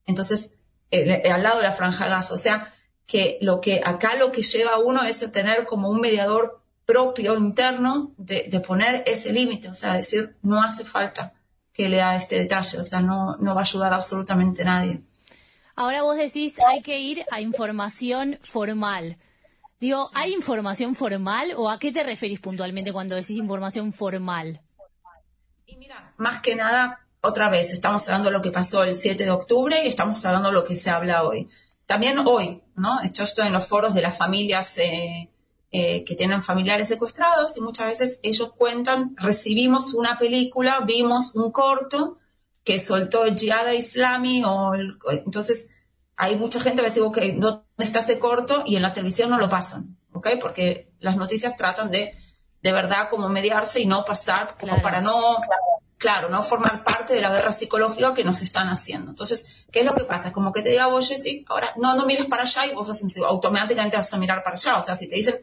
Entonces, 0.05 0.59
al 0.93 1.43
lado 1.43 1.59
de 1.59 1.65
la 1.65 1.73
franja 1.73 2.09
Gaza. 2.09 2.35
O 2.35 2.39
sea, 2.39 2.73
que 3.07 3.39
lo 3.41 3.61
que 3.61 3.81
acá 3.85 4.15
lo 4.17 4.33
que 4.33 4.43
lleva 4.43 4.73
a 4.73 4.79
uno 4.79 5.03
es 5.03 5.31
tener 5.33 5.67
como 5.67 5.91
un 5.91 6.01
mediador 6.01 6.61
propio 6.87 7.37
interno 7.37 8.13
de, 8.17 8.61
poner 8.61 9.05
ese 9.07 9.33
límite, 9.33 9.69
o 9.69 9.75
sea, 9.75 9.95
decir, 9.95 10.37
no 10.43 10.63
hace 10.63 10.85
falta 10.85 11.33
que 11.73 11.89
lea 11.89 12.17
este 12.17 12.39
detalle, 12.39 12.79
o 12.79 12.85
sea, 12.85 13.01
no, 13.01 13.37
no 13.37 13.55
va 13.55 13.61
a 13.61 13.65
ayudar 13.65 13.93
absolutamente 13.95 14.65
nadie. 14.65 15.01
Ahora 15.75 16.03
vos 16.03 16.17
decís, 16.17 16.59
hay 16.69 16.83
que 16.83 17.01
ir 17.01 17.25
a 17.31 17.41
información 17.41 18.39
formal. 18.43 19.17
Digo, 19.81 20.11
¿hay 20.15 20.33
información 20.33 20.95
formal 20.95 21.55
o 21.57 21.71
a 21.71 21.79
qué 21.79 21.93
te 21.93 22.05
referís 22.05 22.41
puntualmente 22.41 22.93
cuando 22.93 23.15
decís 23.15 23.39
información 23.39 23.93
formal? 23.93 24.61
Y 25.67 25.77
mira, 25.77 26.13
más 26.19 26.41
que 26.41 26.55
nada, 26.55 27.02
otra 27.23 27.49
vez, 27.49 27.73
estamos 27.73 28.07
hablando 28.09 28.31
de 28.31 28.37
lo 28.37 28.43
que 28.43 28.51
pasó 28.51 28.83
el 28.83 28.95
7 28.97 29.25
de 29.25 29.31
octubre 29.31 29.85
y 29.85 29.89
estamos 29.89 30.25
hablando 30.25 30.49
de 30.49 30.55
lo 30.55 30.65
que 30.65 30.75
se 30.75 30.91
habla 30.91 31.23
hoy. 31.23 31.49
También 31.87 32.19
hoy, 32.27 32.63
¿no? 32.75 33.01
Esto 33.01 33.23
estoy 33.23 33.47
en 33.47 33.53
los 33.53 33.67
foros 33.67 33.95
de 33.95 34.03
las 34.03 34.17
familias 34.17 34.77
eh, 34.79 35.31
eh, 35.71 36.05
que 36.05 36.17
tienen 36.17 36.43
familiares 36.43 36.89
secuestrados 36.89 37.57
y 37.57 37.61
muchas 37.61 37.87
veces 37.87 38.21
ellos 38.25 38.53
cuentan, 38.57 39.15
recibimos 39.17 39.95
una 39.95 40.19
película, 40.19 40.81
vimos 40.85 41.37
un 41.37 41.53
corto 41.53 42.19
que 42.65 42.81
soltó 42.81 43.25
el 43.25 43.39
Jihad 43.39 43.71
Islami 43.71 44.43
o 44.45 44.73
entonces 45.09 45.77
hay 46.17 46.37
mucha 46.37 46.61
gente 46.61 46.77
que 46.77 46.83
va 46.83 46.87
a 46.89 46.91
decir, 46.91 47.03
ok, 47.05 47.19
¿dónde 47.37 47.63
está 47.79 48.01
ese 48.01 48.19
corto? 48.19 48.65
Y 48.67 48.77
en 48.77 48.83
la 48.83 48.93
televisión 48.93 49.31
no 49.31 49.39
lo 49.39 49.49
pasan, 49.49 49.97
¿ok? 50.13 50.29
Porque 50.41 50.93
las 50.99 51.17
noticias 51.17 51.55
tratan 51.55 51.91
de 51.91 52.15
de 52.63 52.73
verdad 52.73 53.09
como 53.11 53.29
mediarse 53.29 53.81
y 53.81 53.87
no 53.87 54.05
pasar 54.05 54.57
como 54.59 54.81
para 54.81 55.01
no 55.01 55.37
claro, 55.37 55.72
no 56.31 56.43
formar 56.43 56.85
parte 56.85 57.15
de 57.15 57.21
la 57.21 57.31
guerra 57.31 57.53
psicológica 57.53 58.15
que 58.15 58.25
nos 58.25 58.43
están 58.43 58.69
haciendo. 58.69 59.11
Entonces, 59.11 59.65
¿qué 59.71 59.81
es 59.81 59.87
lo 59.87 59.95
que 59.95 60.05
pasa? 60.05 60.33
Como 60.33 60.53
que 60.53 60.63
te 60.63 60.71
diga 60.71 60.87
vos, 60.87 61.09
Jessy, 61.09 61.45
ahora 61.49 61.73
no, 61.77 61.95
no 61.95 62.07
mires 62.07 62.27
para 62.27 62.43
allá 62.43 62.67
y 62.67 62.75
vos 62.75 62.89
automáticamente 63.27 63.97
vas 63.97 64.13
a 64.13 64.19
mirar 64.19 64.43
para 64.43 64.57
allá. 64.57 64.79
O 64.79 64.83
sea, 64.83 64.97
si 64.97 65.09
te 65.09 65.17
dicen, 65.17 65.41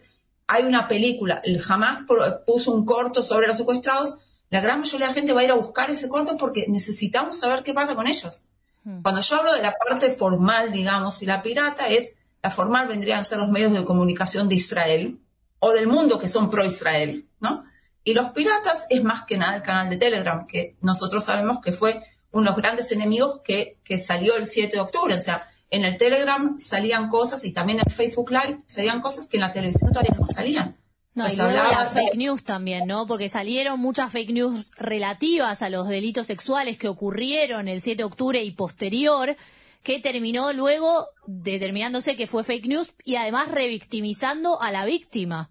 hay 0.47 0.63
una 0.63 0.87
película, 0.87 1.41
el 1.43 1.61
jamás 1.61 1.99
puso 2.45 2.71
un 2.71 2.85
corto 2.85 3.21
sobre 3.21 3.47
los 3.47 3.57
secuestrados, 3.57 4.17
la 4.49 4.61
gran 4.61 4.79
mayoría 4.79 5.07
de 5.07 5.11
la 5.11 5.15
gente 5.15 5.33
va 5.33 5.41
a 5.41 5.43
ir 5.43 5.51
a 5.51 5.55
buscar 5.55 5.91
ese 5.91 6.09
corto 6.09 6.37
porque 6.37 6.65
necesitamos 6.67 7.37
saber 7.37 7.63
qué 7.63 7.73
pasa 7.73 7.95
con 7.95 8.07
ellos. 8.07 8.45
Hmm. 8.83 9.01
Cuando 9.03 9.21
yo 9.21 9.35
hablo 9.37 9.53
de 9.53 9.61
la 9.61 9.73
parte 9.73 10.09
formal, 10.09 10.71
digamos, 10.71 11.21
y 11.21 11.27
la 11.27 11.43
pirata 11.43 11.87
es, 11.87 12.17
la 12.41 12.49
formal 12.49 12.87
vendrían 12.87 13.19
a 13.19 13.23
ser 13.23 13.37
los 13.37 13.49
medios 13.49 13.73
de 13.73 13.85
comunicación 13.85 14.49
de 14.49 14.55
Israel 14.55 15.19
o 15.59 15.71
del 15.71 15.87
mundo 15.87 16.17
que 16.17 16.27
son 16.29 16.49
pro-Israel, 16.49 17.27
¿no? 17.39 17.65
Y 18.03 18.13
los 18.13 18.29
piratas 18.31 18.87
es 18.89 19.03
más 19.03 19.25
que 19.25 19.37
nada 19.37 19.55
el 19.55 19.61
canal 19.61 19.89
de 19.89 19.97
Telegram, 19.97 20.47
que 20.47 20.75
nosotros 20.81 21.25
sabemos 21.25 21.59
que 21.63 21.73
fue 21.73 22.03
unos 22.31 22.55
grandes 22.55 22.91
enemigos 22.91 23.41
que, 23.43 23.77
que 23.83 23.97
salió 23.97 24.35
el 24.35 24.45
7 24.45 24.77
de 24.77 24.81
octubre. 24.81 25.13
O 25.13 25.19
sea, 25.19 25.49
en 25.71 25.85
el 25.85 25.97
Telegram 25.97 26.57
salían 26.59 27.09
cosas 27.09 27.43
y 27.45 27.51
también 27.51 27.79
en 27.79 27.91
Facebook 27.91 28.31
Live 28.31 28.63
salían 28.65 29.01
cosas 29.01 29.27
que 29.27 29.37
en 29.37 29.41
la 29.41 29.51
televisión 29.51 29.91
todavía 29.91 30.15
no 30.17 30.25
salían. 30.25 30.77
No, 31.15 31.27
y 31.27 31.35
luego 31.35 31.69
las 31.71 31.91
fake 31.91 32.15
news 32.15 32.43
también, 32.43 32.87
¿no? 32.87 33.05
Porque 33.05 33.29
salieron 33.29 33.79
muchas 33.79 34.11
fake 34.11 34.31
news 34.31 34.71
relativas 34.77 35.61
a 35.61 35.69
los 35.69 35.87
delitos 35.87 36.27
sexuales 36.27 36.77
que 36.77 36.87
ocurrieron 36.87 37.67
el 37.67 37.81
7 37.81 37.97
de 37.97 38.03
octubre 38.03 38.43
y 38.43 38.51
posterior, 38.51 39.35
que 39.83 39.99
terminó 39.99 40.53
luego 40.53 41.07
determinándose 41.25 42.15
que 42.15 42.27
fue 42.27 42.43
fake 42.43 42.67
news 42.67 42.93
y 43.03 43.15
además 43.15 43.49
revictimizando 43.49 44.61
a 44.61 44.71
la 44.71 44.85
víctima. 44.85 45.49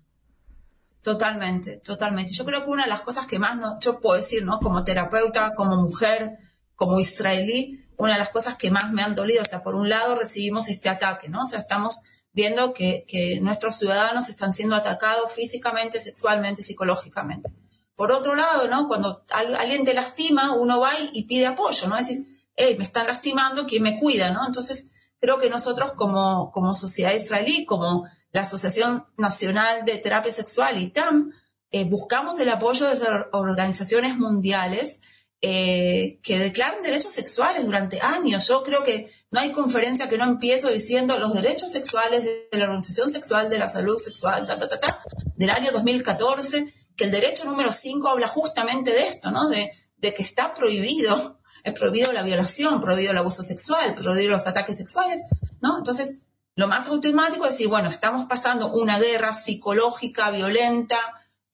Totalmente, 1.08 1.78
totalmente. 1.78 2.32
Yo 2.32 2.44
creo 2.44 2.64
que 2.64 2.70
una 2.70 2.82
de 2.82 2.90
las 2.90 3.00
cosas 3.00 3.26
que 3.26 3.38
más 3.38 3.56
no, 3.56 3.80
yo 3.80 3.98
puedo 3.98 4.16
decir, 4.16 4.44
¿no? 4.44 4.58
Como 4.60 4.84
terapeuta, 4.84 5.54
como 5.54 5.76
mujer, 5.76 6.36
como 6.76 7.00
israelí, 7.00 7.82
una 7.96 8.12
de 8.12 8.18
las 8.18 8.28
cosas 8.28 8.56
que 8.56 8.70
más 8.70 8.92
me 8.92 9.00
han 9.00 9.14
dolido, 9.14 9.40
o 9.40 9.46
sea, 9.46 9.62
por 9.62 9.74
un 9.74 9.88
lado 9.88 10.16
recibimos 10.16 10.68
este 10.68 10.90
ataque, 10.90 11.30
¿no? 11.30 11.44
O 11.44 11.46
sea, 11.46 11.60
estamos 11.60 12.02
viendo 12.34 12.74
que, 12.74 13.06
nuestros 13.40 13.76
ciudadanos 13.76 14.28
están 14.28 14.52
siendo 14.52 14.76
atacados 14.76 15.32
físicamente, 15.32 15.98
sexualmente, 15.98 16.62
psicológicamente. 16.62 17.54
Por 17.94 18.12
otro 18.12 18.34
lado, 18.34 18.68
¿no? 18.68 18.86
Cuando 18.86 19.24
alguien 19.30 19.84
te 19.84 19.94
lastima, 19.94 20.54
uno 20.56 20.78
va 20.78 20.92
y, 21.14 21.22
pide 21.22 21.46
apoyo, 21.46 21.88
¿no? 21.88 21.96
Decís, 21.96 22.28
hey, 22.54 22.74
me 22.76 22.84
están 22.84 23.06
lastimando, 23.06 23.66
¿quién 23.66 23.82
me 23.82 23.98
cuida, 23.98 24.30
¿no? 24.30 24.44
Entonces, 24.46 24.92
creo 25.20 25.38
que 25.38 25.48
nosotros 25.48 25.94
como, 25.96 26.52
como 26.52 26.74
sociedad 26.74 27.14
israelí, 27.14 27.64
como 27.64 28.04
la 28.32 28.42
Asociación 28.42 29.06
Nacional 29.16 29.84
de 29.84 29.98
Terapia 29.98 30.32
Sexual, 30.32 30.80
ITAM, 30.80 31.32
eh, 31.70 31.84
buscamos 31.84 32.38
el 32.40 32.48
apoyo 32.48 32.86
de 32.88 33.06
organizaciones 33.32 34.16
mundiales 34.16 35.00
eh, 35.40 36.18
que 36.22 36.38
declaran 36.38 36.82
derechos 36.82 37.12
sexuales 37.12 37.64
durante 37.64 38.00
años. 38.00 38.48
Yo 38.48 38.62
creo 38.62 38.82
que 38.82 39.12
no 39.30 39.40
hay 39.40 39.52
conferencia 39.52 40.08
que 40.08 40.18
no 40.18 40.24
empiezo 40.24 40.70
diciendo 40.70 41.18
los 41.18 41.34
derechos 41.34 41.70
sexuales 41.70 42.24
de 42.24 42.58
la 42.58 42.64
Organización 42.64 43.10
Sexual 43.10 43.50
de 43.50 43.58
la 43.58 43.68
Salud 43.68 43.98
Sexual, 43.98 44.46
ta, 44.46 44.56
ta, 44.56 44.68
ta, 44.68 45.02
del 45.36 45.50
año 45.50 45.70
2014, 45.70 46.72
que 46.96 47.04
el 47.04 47.10
derecho 47.10 47.44
número 47.44 47.70
5 47.70 48.08
habla 48.08 48.26
justamente 48.26 48.90
de 48.90 49.08
esto, 49.08 49.30
¿no? 49.30 49.48
De, 49.48 49.70
de 49.98 50.14
que 50.14 50.22
está 50.22 50.54
prohibido, 50.54 51.38
es 51.62 51.72
prohibido 51.74 52.12
la 52.12 52.22
violación, 52.22 52.80
prohibido 52.80 53.12
el 53.12 53.18
abuso 53.18 53.44
sexual, 53.44 53.94
prohibido 53.94 54.30
los 54.30 54.46
ataques 54.46 54.76
sexuales, 54.78 55.22
¿no? 55.60 55.76
Entonces, 55.78 56.18
lo 56.58 56.66
más 56.66 56.88
automático 56.88 57.44
es 57.46 57.52
decir, 57.52 57.68
bueno, 57.68 57.88
estamos 57.88 58.26
pasando 58.26 58.72
una 58.72 58.98
guerra 58.98 59.32
psicológica, 59.32 60.28
violenta, 60.32 60.98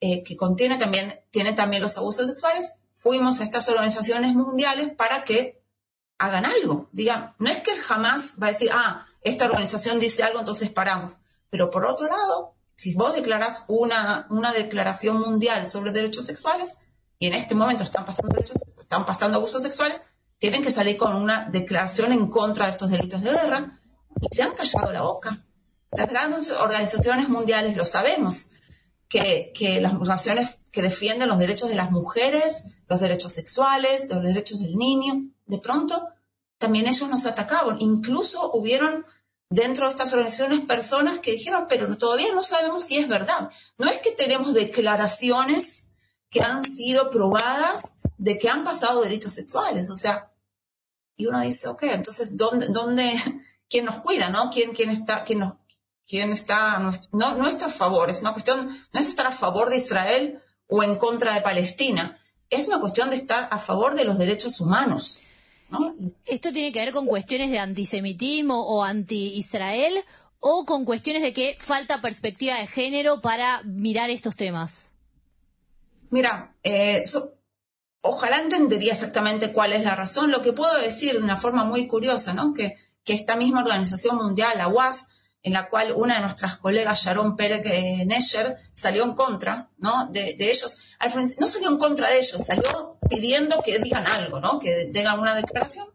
eh, 0.01 0.23
que 0.23 0.35
contiene 0.35 0.79
también, 0.79 1.21
tiene 1.31 1.53
también 1.53 1.83
los 1.83 1.99
abusos 1.99 2.27
sexuales. 2.27 2.77
Fuimos 2.95 3.39
a 3.39 3.45
estas 3.45 3.69
organizaciones 3.69 4.35
mundiales 4.35 4.89
para 4.97 5.23
que 5.25 5.63
hagan 6.17 6.47
algo. 6.47 6.89
Digan, 6.93 7.35
no 7.39 7.51
es 7.51 7.59
que 7.59 7.77
jamás 7.77 8.39
va 8.43 8.47
a 8.47 8.53
decir, 8.53 8.71
ah, 8.73 9.07
esta 9.21 9.45
organización 9.45 9.99
dice 9.99 10.23
algo, 10.23 10.39
entonces 10.39 10.71
paramos. 10.71 11.13
Pero 11.51 11.71
por 11.71 11.85
otro 11.85 12.09
lado, 12.09 12.55
si 12.75 12.95
vos 12.95 13.13
declarás 13.15 13.67
una, 13.69 14.27
una 14.31 14.53
declaración 14.53 15.21
mundial 15.21 15.67
sobre 15.67 15.93
derechos 15.93 16.25
sexuales, 16.25 16.79
y 17.19 17.27
en 17.27 17.35
este 17.35 17.55
momento 17.55 17.85
están 17.85 18.07
pasando 18.07 18.33
derechos, 18.33 18.57
están 18.81 19.05
pasando 19.05 19.37
abusos 19.37 19.63
sexuales, 19.63 20.01
tienen 20.39 20.63
que 20.63 20.71
salir 20.71 20.97
con 20.97 21.15
una 21.15 21.45
declaración 21.51 22.11
en 22.13 22.27
contra 22.29 22.65
de 22.65 22.71
estos 22.71 22.89
delitos 22.89 23.21
de 23.21 23.33
guerra, 23.33 23.83
se 24.31 24.43
han 24.43 24.55
callado 24.55 24.93
la 24.93 25.03
boca. 25.03 25.45
Las 25.93 26.09
grandes 26.09 26.51
organizaciones 26.51 27.29
mundiales 27.29 27.77
lo 27.77 27.85
sabemos, 27.85 28.51
que, 29.09 29.79
las 29.81 29.93
organizaciones 29.93 30.59
que 30.73 30.83
defienden 30.83 31.29
los 31.29 31.39
derechos 31.39 31.69
de 31.69 31.77
las 31.77 31.91
mujeres, 31.91 32.65
los 32.89 33.01
derechos 33.01 33.33
sexuales, 33.33 34.09
los 34.09 34.23
derechos 34.23 34.61
del 34.61 34.77
niño, 34.77 35.31
de 35.47 35.59
pronto 35.59 36.09
también 36.59 36.89
ellos 36.89 37.09
nos 37.09 37.27
atacaban. 37.27 37.81
Incluso 37.81 38.51
hubieron 38.53 39.07
dentro 39.51 39.85
de 39.85 39.91
estas 39.91 40.13
organizaciones 40.13 40.61
personas 40.61 41.21
que 41.21 41.33
dijeron, 41.33 41.67
pero 41.69 41.97
todavía 41.97 42.33
no 42.33 42.43
sabemos 42.43 42.87
si 42.87 42.97
es 42.97 43.07
verdad. 43.07 43.51
No 43.79 43.89
es 43.89 43.99
que 43.99 44.11
tenemos 44.11 44.55
declaraciones 44.55 45.89
que 46.31 46.41
han 46.41 46.65
sido 46.65 47.11
probadas 47.11 47.95
de 48.19 48.39
que 48.39 48.49
han 48.49 48.65
pasado 48.65 49.03
derechos 49.03 49.33
sexuales. 49.33 49.91
O 49.91 49.97
sea, 49.97 50.33
y 51.17 51.27
uno 51.27 51.41
dice, 51.41 51.69
ok, 51.69 51.85
entonces, 51.85 52.37
¿dónde, 52.37 52.67
dónde, 52.69 53.13
quién 53.69 53.85
nos 53.85 53.99
cuida, 54.01 54.29
¿no? 54.29 54.51
¿Quién, 54.51 54.73
quién 54.73 54.91
está, 54.91 55.25
quién 55.25 55.41
nos, 55.41 55.55
quién 56.07 56.33
está, 56.33 56.79
no, 57.13 57.35
no 57.35 57.49
está 57.49 57.67
a 57.67 57.71
favor, 57.71 58.11
es 58.11 58.21
una 58.21 58.33
cuestión, 58.33 58.69
no 58.93 59.01
es 59.01 59.09
estar 59.09 59.27
a 59.27 59.33
favor 59.33 59.71
de 59.71 59.77
Israel 59.77 60.41
o 60.67 60.83
en 60.83 60.97
contra 60.97 61.35
de 61.35 61.41
Palestina, 61.41 62.19
es 62.51 62.69
una 62.69 62.81
cuestión 62.81 63.11
de 63.11 63.17
estar 63.17 63.49
a 63.51 63.59
favor 63.59 63.95
de 63.95 64.05
los 64.05 64.19
derechos 64.19 64.61
humanos. 64.61 65.23
¿no? 65.71 65.93
¿Esto 66.27 66.53
tiene 66.53 66.73
que 66.73 66.81
ver 66.81 66.93
con 66.93 67.07
cuestiones 67.07 67.51
de 67.51 67.59
antisemitismo 67.59 68.67
o 68.67 68.85
anti-Israel 68.85 70.05
o 70.41 70.65
con 70.67 70.85
cuestiones 70.85 71.23
de 71.23 71.33
que 71.33 71.57
falta 71.59 72.01
perspectiva 72.01 72.59
de 72.59 72.67
género 72.67 73.21
para 73.21 73.63
mirar 73.63 74.11
estos 74.11 74.37
temas? 74.37 74.91
Mira, 76.11 76.55
eh, 76.63 77.03
ojalá 78.03 78.41
entendería 78.41 78.93
exactamente 78.93 79.53
cuál 79.53 79.73
es 79.73 79.83
la 79.83 79.97
razón. 79.97 80.31
Lo 80.31 80.43
que 80.43 80.53
puedo 80.53 80.79
decir 80.79 81.15
de 81.15 81.25
una 81.25 81.37
forma 81.37 81.65
muy 81.65 81.89
curiosa, 81.89 82.35
¿no? 82.35 82.53
Que 82.53 82.77
que 83.05 83.15
esta 83.15 83.37
misma 83.37 83.63
organización 83.63 84.17
mundial, 84.17 84.57
la 84.57 84.69
UAS, 84.69 85.11
en 85.43 85.53
la 85.53 85.69
cual 85.69 85.93
una 85.95 86.15
de 86.15 86.23
nuestras 86.23 86.57
colegas, 86.57 87.05
Sharon 87.05 87.37
Pérez 87.37 87.63
eh, 87.67 88.09
salió 88.73 89.05
en 89.05 89.13
contra 89.13 89.71
¿no? 89.77 90.09
de, 90.11 90.37
ellos. 90.39 90.79
No 91.39 91.47
salió 91.47 91.69
en 91.69 91.77
contra 91.77 92.09
de 92.09 92.19
ellos, 92.19 92.41
salió 92.45 92.99
pidiendo 93.09 93.61
que 93.63 93.79
digan 93.79 94.07
algo, 94.07 94.41
¿no? 94.41 94.59
que 94.59 94.87
tengan 94.87 95.21
una 95.21 95.35
declaración. 95.35 95.87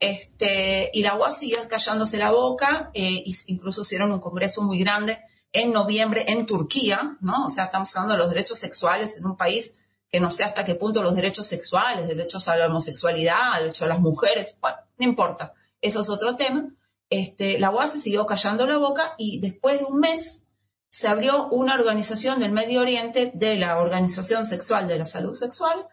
Este, 0.00 0.90
y 0.92 1.02
la 1.02 1.16
UAS 1.16 1.38
siguió 1.38 1.68
callándose 1.68 2.16
la 2.18 2.30
boca, 2.30 2.90
eh, 2.94 3.22
incluso 3.46 3.82
hicieron 3.82 4.10
un 4.10 4.20
congreso 4.20 4.62
muy 4.62 4.78
grande 4.78 5.20
en 5.52 5.70
noviembre 5.70 6.24
en 6.28 6.46
Turquía, 6.46 7.16
¿no? 7.20 7.46
O 7.46 7.48
sea, 7.48 7.64
estamos 7.64 7.94
hablando 7.94 8.14
de 8.14 8.18
los 8.18 8.28
derechos 8.28 8.58
sexuales 8.58 9.16
en 9.16 9.24
un 9.24 9.36
país 9.36 9.78
que 10.10 10.20
no 10.20 10.30
sé 10.30 10.44
hasta 10.44 10.64
qué 10.64 10.74
punto 10.74 11.02
los 11.02 11.14
derechos 11.14 11.46
sexuales, 11.46 12.08
derechos 12.08 12.48
a 12.48 12.56
la 12.56 12.66
homosexualidad, 12.66 13.60
derechos 13.60 13.82
a 13.82 13.88
las 13.88 14.00
mujeres, 14.00 14.56
bueno, 14.60 14.78
no 14.98 15.04
importa, 15.06 15.54
eso 15.84 16.00
es 16.00 16.10
otro 16.10 16.34
tema. 16.34 16.74
Este, 17.10 17.58
la 17.58 17.70
UAS 17.70 17.92
se 17.92 18.00
siguió 18.00 18.26
callando 18.26 18.66
la 18.66 18.78
boca 18.78 19.14
y 19.18 19.38
después 19.40 19.78
de 19.78 19.84
un 19.84 20.00
mes 20.00 20.46
se 20.88 21.08
abrió 21.08 21.48
una 21.48 21.74
organización 21.74 22.38
del 22.38 22.52
Medio 22.52 22.80
Oriente 22.80 23.32
de 23.34 23.56
la 23.56 23.78
Organización 23.78 24.46
Sexual 24.46 24.88
de 24.88 24.98
la 24.98 25.06
Salud 25.06 25.34
Sexual, 25.34 25.86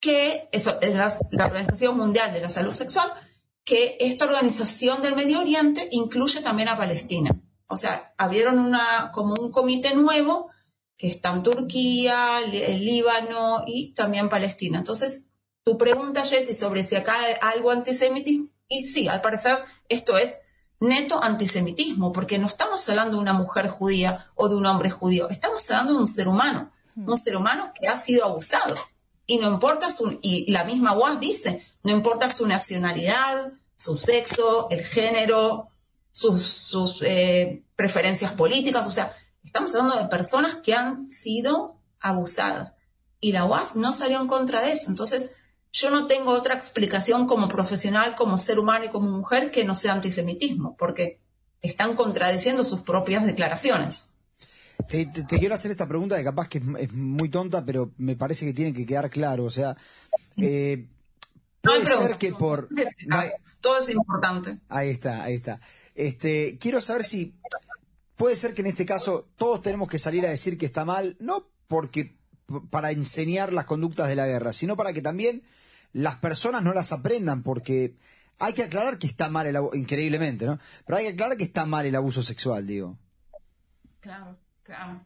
que 0.00 0.48
es 0.52 0.66
la, 0.66 1.46
Organización 1.46 1.96
Mundial 1.96 2.32
de 2.32 2.40
la 2.40 2.48
Salud 2.48 2.72
Sexual, 2.72 3.12
que 3.64 3.96
esta 4.00 4.24
organización 4.24 5.00
del 5.02 5.14
Medio 5.14 5.40
Oriente 5.40 5.88
incluye 5.92 6.40
también 6.40 6.68
a 6.68 6.76
Palestina. 6.76 7.40
O 7.68 7.76
sea, 7.76 8.14
abrieron 8.18 8.58
una, 8.58 9.12
como 9.12 9.34
un 9.34 9.52
comité 9.52 9.94
nuevo 9.94 10.50
que 10.96 11.08
está 11.08 11.30
en 11.32 11.42
Turquía, 11.42 12.40
el 12.40 12.84
Líbano 12.84 13.62
y 13.66 13.94
también 13.94 14.28
Palestina. 14.28 14.78
Entonces, 14.78 15.30
tu 15.64 15.78
pregunta, 15.78 16.24
Jessy, 16.24 16.54
sobre 16.54 16.84
si 16.84 16.96
acá 16.96 17.20
hay 17.20 17.34
algo 17.40 17.70
antisemitismo, 17.70 18.51
y 18.72 18.86
sí, 18.86 19.06
al 19.06 19.20
parecer 19.20 19.58
esto 19.88 20.16
es 20.16 20.40
neto 20.80 21.22
antisemitismo, 21.22 22.10
porque 22.10 22.38
no 22.38 22.46
estamos 22.46 22.88
hablando 22.88 23.16
de 23.16 23.22
una 23.22 23.34
mujer 23.34 23.68
judía 23.68 24.26
o 24.34 24.48
de 24.48 24.56
un 24.56 24.64
hombre 24.64 24.88
judío, 24.90 25.28
estamos 25.28 25.70
hablando 25.70 25.92
de 25.92 25.98
un 26.00 26.08
ser 26.08 26.26
humano, 26.26 26.72
hmm. 26.94 27.08
un 27.08 27.18
ser 27.18 27.36
humano 27.36 27.72
que 27.78 27.86
ha 27.86 27.96
sido 27.96 28.24
abusado. 28.24 28.74
Y 29.26 29.38
no 29.38 29.48
importa 29.52 29.90
su, 29.90 30.18
y 30.22 30.50
la 30.50 30.64
misma 30.64 30.96
UAS 30.96 31.20
dice, 31.20 31.66
no 31.84 31.92
importa 31.92 32.30
su 32.30 32.46
nacionalidad, 32.46 33.52
su 33.76 33.94
sexo, 33.94 34.68
el 34.70 34.84
género, 34.84 35.68
sus, 36.10 37.02
eh, 37.02 37.62
preferencias 37.76 38.32
políticas, 38.32 38.86
o 38.86 38.90
sea, 38.90 39.14
estamos 39.44 39.74
hablando 39.74 39.98
de 39.98 40.08
personas 40.08 40.56
que 40.56 40.74
han 40.74 41.10
sido 41.10 41.76
abusadas. 42.00 42.74
Y 43.20 43.32
la 43.32 43.44
UAS 43.44 43.76
no 43.76 43.92
salió 43.92 44.20
en 44.20 44.26
contra 44.26 44.62
de 44.62 44.72
eso. 44.72 44.90
Entonces, 44.90 45.32
yo 45.72 45.90
no 45.90 46.06
tengo 46.06 46.32
otra 46.32 46.54
explicación 46.54 47.26
como 47.26 47.48
profesional, 47.48 48.14
como 48.14 48.38
ser 48.38 48.58
humano 48.58 48.84
y 48.84 48.90
como 48.90 49.10
mujer 49.10 49.50
que 49.50 49.64
no 49.64 49.74
sea 49.74 49.94
antisemitismo, 49.94 50.76
porque 50.76 51.18
están 51.62 51.94
contradiciendo 51.94 52.64
sus 52.64 52.80
propias 52.80 53.24
declaraciones. 53.24 54.10
Te, 54.88 55.08
quiero 55.38 55.54
hacer 55.54 55.70
esta 55.70 55.88
pregunta 55.88 56.16
que 56.16 56.24
capaz 56.24 56.48
que 56.48 56.60
es, 56.78 56.92
muy 56.92 57.28
tonta, 57.28 57.64
pero 57.64 57.92
me 57.96 58.16
parece 58.16 58.44
que 58.44 58.52
tiene 58.52 58.74
que 58.74 58.84
quedar 58.84 59.08
claro. 59.10 59.44
O 59.44 59.50
sea, 59.50 59.76
eh, 60.36 60.88
puede 61.60 61.86
ser 61.86 62.16
que 62.16 62.32
por... 62.32 62.68
Todo 63.60 63.78
es 63.78 63.88
importante. 63.90 64.58
Ahí 64.68 64.90
está, 64.90 65.22
ahí 65.22 65.34
está. 65.34 65.60
Este, 65.94 66.58
quiero 66.58 66.82
saber 66.82 67.04
si 67.04 67.34
puede 68.16 68.34
ser 68.36 68.54
que 68.54 68.62
en 68.62 68.68
este 68.68 68.84
caso 68.84 69.28
todos 69.36 69.62
tenemos 69.62 69.88
que 69.88 69.98
salir 69.98 70.26
a 70.26 70.30
decir 70.30 70.58
que 70.58 70.66
está 70.66 70.84
mal, 70.84 71.16
no 71.20 71.48
porque 71.68 72.16
para 72.70 72.90
enseñar 72.90 73.52
las 73.52 73.64
conductas 73.64 74.08
de 74.08 74.16
la 74.16 74.26
guerra, 74.26 74.52
sino 74.52 74.76
para 74.76 74.92
que 74.92 75.02
también 75.02 75.42
las 75.92 76.16
personas 76.16 76.62
no 76.62 76.72
las 76.72 76.92
aprendan, 76.92 77.42
porque 77.42 77.96
hay 78.38 78.52
que 78.54 78.62
aclarar 78.62 78.98
que 78.98 79.06
está 79.06 79.28
mal 79.28 79.46
el 79.46 79.56
abuso, 79.56 79.76
increíblemente, 79.76 80.46
¿no? 80.46 80.58
Pero 80.86 80.98
hay 80.98 81.04
que 81.04 81.12
aclarar 81.12 81.36
que 81.36 81.44
está 81.44 81.66
mal 81.66 81.86
el 81.86 81.94
abuso 81.94 82.22
sexual, 82.22 82.66
digo. 82.66 82.98
Claro, 84.00 84.36
claro. 84.62 85.04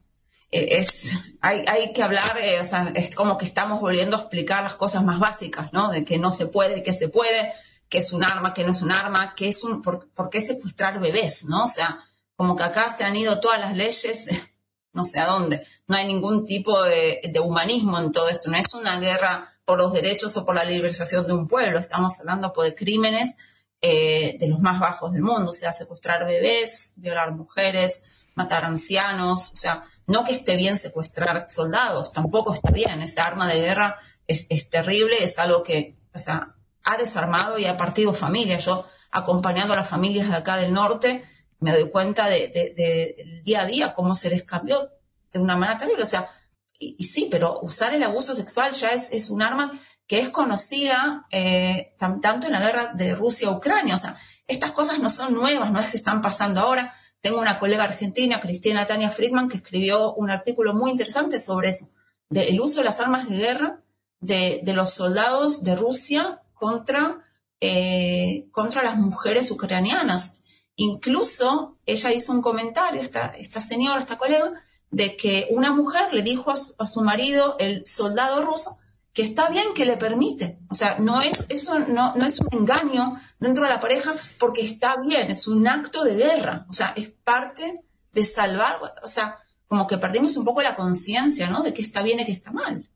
Eh, 0.50 0.78
es, 0.78 1.18
hay, 1.40 1.64
hay 1.66 1.92
que 1.92 2.02
hablar, 2.02 2.38
eh, 2.40 2.60
o 2.60 2.64
sea, 2.64 2.92
es 2.94 3.14
como 3.14 3.36
que 3.36 3.44
estamos 3.44 3.80
volviendo 3.80 4.16
a 4.16 4.20
explicar 4.20 4.62
las 4.62 4.74
cosas 4.74 5.04
más 5.04 5.18
básicas, 5.18 5.72
¿no? 5.72 5.90
De 5.90 6.04
que 6.04 6.18
no 6.18 6.32
se 6.32 6.46
puede, 6.46 6.82
que 6.82 6.92
se 6.92 7.08
puede, 7.08 7.52
que 7.88 7.98
es 7.98 8.12
un 8.12 8.24
arma, 8.24 8.54
que 8.54 8.64
no 8.64 8.72
es 8.72 8.82
un 8.82 8.92
arma, 8.92 9.34
que 9.34 9.48
es 9.48 9.64
un, 9.64 9.82
por, 9.82 10.08
qué 10.30 10.40
secuestrar 10.40 11.00
bebés, 11.00 11.46
¿no? 11.46 11.64
O 11.64 11.68
sea, 11.68 12.04
como 12.36 12.56
que 12.56 12.62
acá 12.62 12.90
se 12.90 13.04
han 13.04 13.16
ido 13.16 13.40
todas 13.40 13.60
las 13.60 13.76
leyes, 13.76 14.30
no 14.96 15.04
sé 15.04 15.20
a 15.20 15.26
dónde, 15.26 15.64
no 15.86 15.96
hay 15.96 16.06
ningún 16.06 16.44
tipo 16.44 16.82
de, 16.82 17.20
humanismo 17.40 17.98
en 17.98 18.10
todo 18.10 18.28
esto, 18.28 18.50
no 18.50 18.56
es 18.56 18.74
una 18.74 18.98
guerra 18.98 19.54
por 19.64 19.78
los 19.78 19.92
derechos 19.92 20.36
o 20.36 20.44
por 20.44 20.54
la 20.56 20.64
liberalización 20.64 21.26
de 21.26 21.34
un 21.34 21.46
pueblo, 21.46 21.78
estamos 21.78 22.18
hablando 22.20 22.52
pues, 22.52 22.70
de 22.70 22.76
crímenes 22.76 23.36
eh, 23.80 24.36
de 24.40 24.48
los 24.48 24.58
más 24.58 24.80
bajos 24.80 25.12
del 25.12 25.22
mundo, 25.22 25.50
o 25.50 25.54
sea, 25.54 25.72
secuestrar 25.72 26.26
bebés, 26.26 26.94
violar 26.96 27.32
mujeres, 27.32 28.04
matar 28.34 28.64
ancianos, 28.64 29.52
o 29.52 29.56
sea, 29.56 29.84
no 30.06 30.24
que 30.24 30.32
esté 30.32 30.56
bien 30.56 30.76
secuestrar 30.76 31.48
soldados, 31.48 32.12
tampoco 32.12 32.52
está 32.52 32.70
bien, 32.70 33.02
esa 33.02 33.24
arma 33.24 33.46
de 33.46 33.60
guerra 33.60 33.98
es, 34.26 34.46
es 34.48 34.70
terrible, 34.70 35.22
es 35.22 35.38
algo 35.38 35.62
que, 35.62 35.96
o 36.14 36.18
sea, 36.18 36.56
ha 36.86 36.96
desarmado 36.96 37.58
y 37.58 37.66
ha 37.66 37.76
partido 37.76 38.12
familias. 38.12 38.64
Yo, 38.64 38.86
acompañando 39.10 39.74
a 39.74 39.76
las 39.76 39.88
familias 39.88 40.28
de 40.28 40.36
acá 40.36 40.56
del 40.56 40.72
norte, 40.72 41.24
me 41.58 41.72
doy 41.72 41.90
cuenta 41.90 42.28
del 42.28 42.52
de, 42.52 43.42
día 43.44 43.62
a 43.62 43.66
día, 43.66 43.94
cómo 43.94 44.14
se 44.14 44.30
les 44.30 44.44
cambió 44.44 44.90
de 45.38 45.44
una 45.44 45.56
manera 45.56 45.78
terrible. 45.78 46.02
O 46.02 46.06
sea, 46.06 46.30
y, 46.78 47.04
sí, 47.04 47.28
pero 47.30 47.60
usar 47.62 47.94
el 47.94 48.02
abuso 48.02 48.34
sexual 48.34 48.72
ya 48.72 48.90
es, 48.90 49.12
es 49.12 49.30
un 49.30 49.42
arma 49.42 49.72
que 50.06 50.20
es 50.20 50.28
conocida 50.28 51.26
eh, 51.30 51.94
tanto 51.98 52.46
en 52.46 52.52
la 52.52 52.60
guerra 52.60 52.92
de 52.94 53.14
Rusia-Ucrania. 53.14 53.94
O 53.94 53.98
sea, 53.98 54.16
estas 54.46 54.72
cosas 54.72 54.98
no 54.98 55.08
son 55.08 55.34
nuevas, 55.34 55.70
no 55.72 55.80
es 55.80 55.88
que 55.88 55.96
están 55.96 56.20
pasando 56.20 56.60
ahora. 56.60 56.94
Tengo 57.20 57.40
una 57.40 57.58
colega 57.58 57.84
argentina, 57.84 58.40
Cristina 58.40 58.86
Tania 58.86 59.10
Friedman, 59.10 59.48
que 59.48 59.56
escribió 59.56 60.14
un 60.14 60.30
artículo 60.30 60.74
muy 60.74 60.90
interesante 60.90 61.38
sobre 61.40 61.70
eso, 61.70 61.88
del 62.28 62.60
uso 62.60 62.80
de 62.80 62.84
las 62.84 63.00
armas 63.00 63.28
de 63.28 63.36
guerra 63.36 63.82
de, 64.20 64.60
de 64.62 64.72
los 64.72 64.92
soldados 64.92 65.64
de 65.64 65.76
Rusia 65.76 66.42
contra, 66.54 67.24
eh, 67.60 68.48
contra 68.50 68.82
las 68.82 68.96
mujeres 68.96 69.50
ucranianas. 69.50 70.40
Incluso 70.76 71.78
ella 71.86 72.12
hizo 72.12 72.32
un 72.32 72.42
comentario, 72.42 73.00
esta, 73.00 73.28
esta 73.36 73.60
señora, 73.60 74.00
esta 74.00 74.18
colega, 74.18 74.52
de 74.90 75.16
que 75.16 75.48
una 75.50 75.72
mujer 75.72 76.12
le 76.12 76.22
dijo 76.22 76.50
a 76.50 76.86
su, 76.86 77.02
marido, 77.02 77.56
el 77.58 77.84
soldado 77.86 78.42
ruso, 78.42 78.78
que 79.12 79.22
está 79.22 79.48
bien 79.48 79.74
que 79.74 79.86
le 79.86 79.96
permite. 79.96 80.58
O 80.68 80.74
sea, 80.74 80.98
no 80.98 81.22
es, 81.22 81.46
eso 81.48 81.78
no, 81.78 82.14
no, 82.14 82.26
es 82.26 82.40
un 82.40 82.48
engaño 82.52 83.16
dentro 83.38 83.64
de 83.64 83.70
la 83.70 83.80
pareja 83.80 84.14
porque 84.38 84.62
está 84.62 84.96
bien, 84.96 85.30
es 85.30 85.46
un 85.46 85.66
acto 85.66 86.04
de 86.04 86.16
guerra. 86.16 86.66
O 86.68 86.72
sea, 86.72 86.92
es 86.96 87.10
parte 87.10 87.82
de 88.12 88.24
salvar, 88.24 88.78
o 89.02 89.08
sea, 89.08 89.38
como 89.68 89.86
que 89.86 89.98
perdimos 89.98 90.36
un 90.36 90.44
poco 90.44 90.62
la 90.62 90.76
conciencia, 90.76 91.48
¿no? 91.48 91.62
De 91.62 91.74
que 91.74 91.82
está 91.82 92.02
bien 92.02 92.20
y 92.20 92.26
que 92.26 92.32
está 92.32 92.52
mal. 92.52 92.88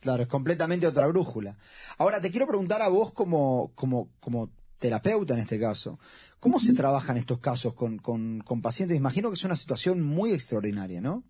Claro, 0.00 0.22
es 0.22 0.28
completamente 0.28 0.86
otra 0.86 1.06
brújula. 1.08 1.56
Ahora, 1.98 2.20
te 2.20 2.30
quiero 2.30 2.46
preguntar 2.46 2.82
a 2.82 2.88
vos 2.88 3.12
como, 3.12 3.72
como, 3.74 4.08
como 4.20 4.50
terapeuta 4.78 5.34
en 5.34 5.40
este 5.40 5.58
caso, 5.58 5.98
¿cómo 6.40 6.58
se 6.58 6.74
trabajan 6.74 7.16
estos 7.16 7.38
casos 7.38 7.74
con, 7.74 7.98
con, 7.98 8.62
pacientes? 8.62 8.96
Imagino 8.96 9.30
que 9.30 9.34
es 9.34 9.44
una 9.44 9.56
situación 9.56 10.02
muy 10.02 10.32
extraordinaria, 10.32 11.00
¿no? 11.00 11.24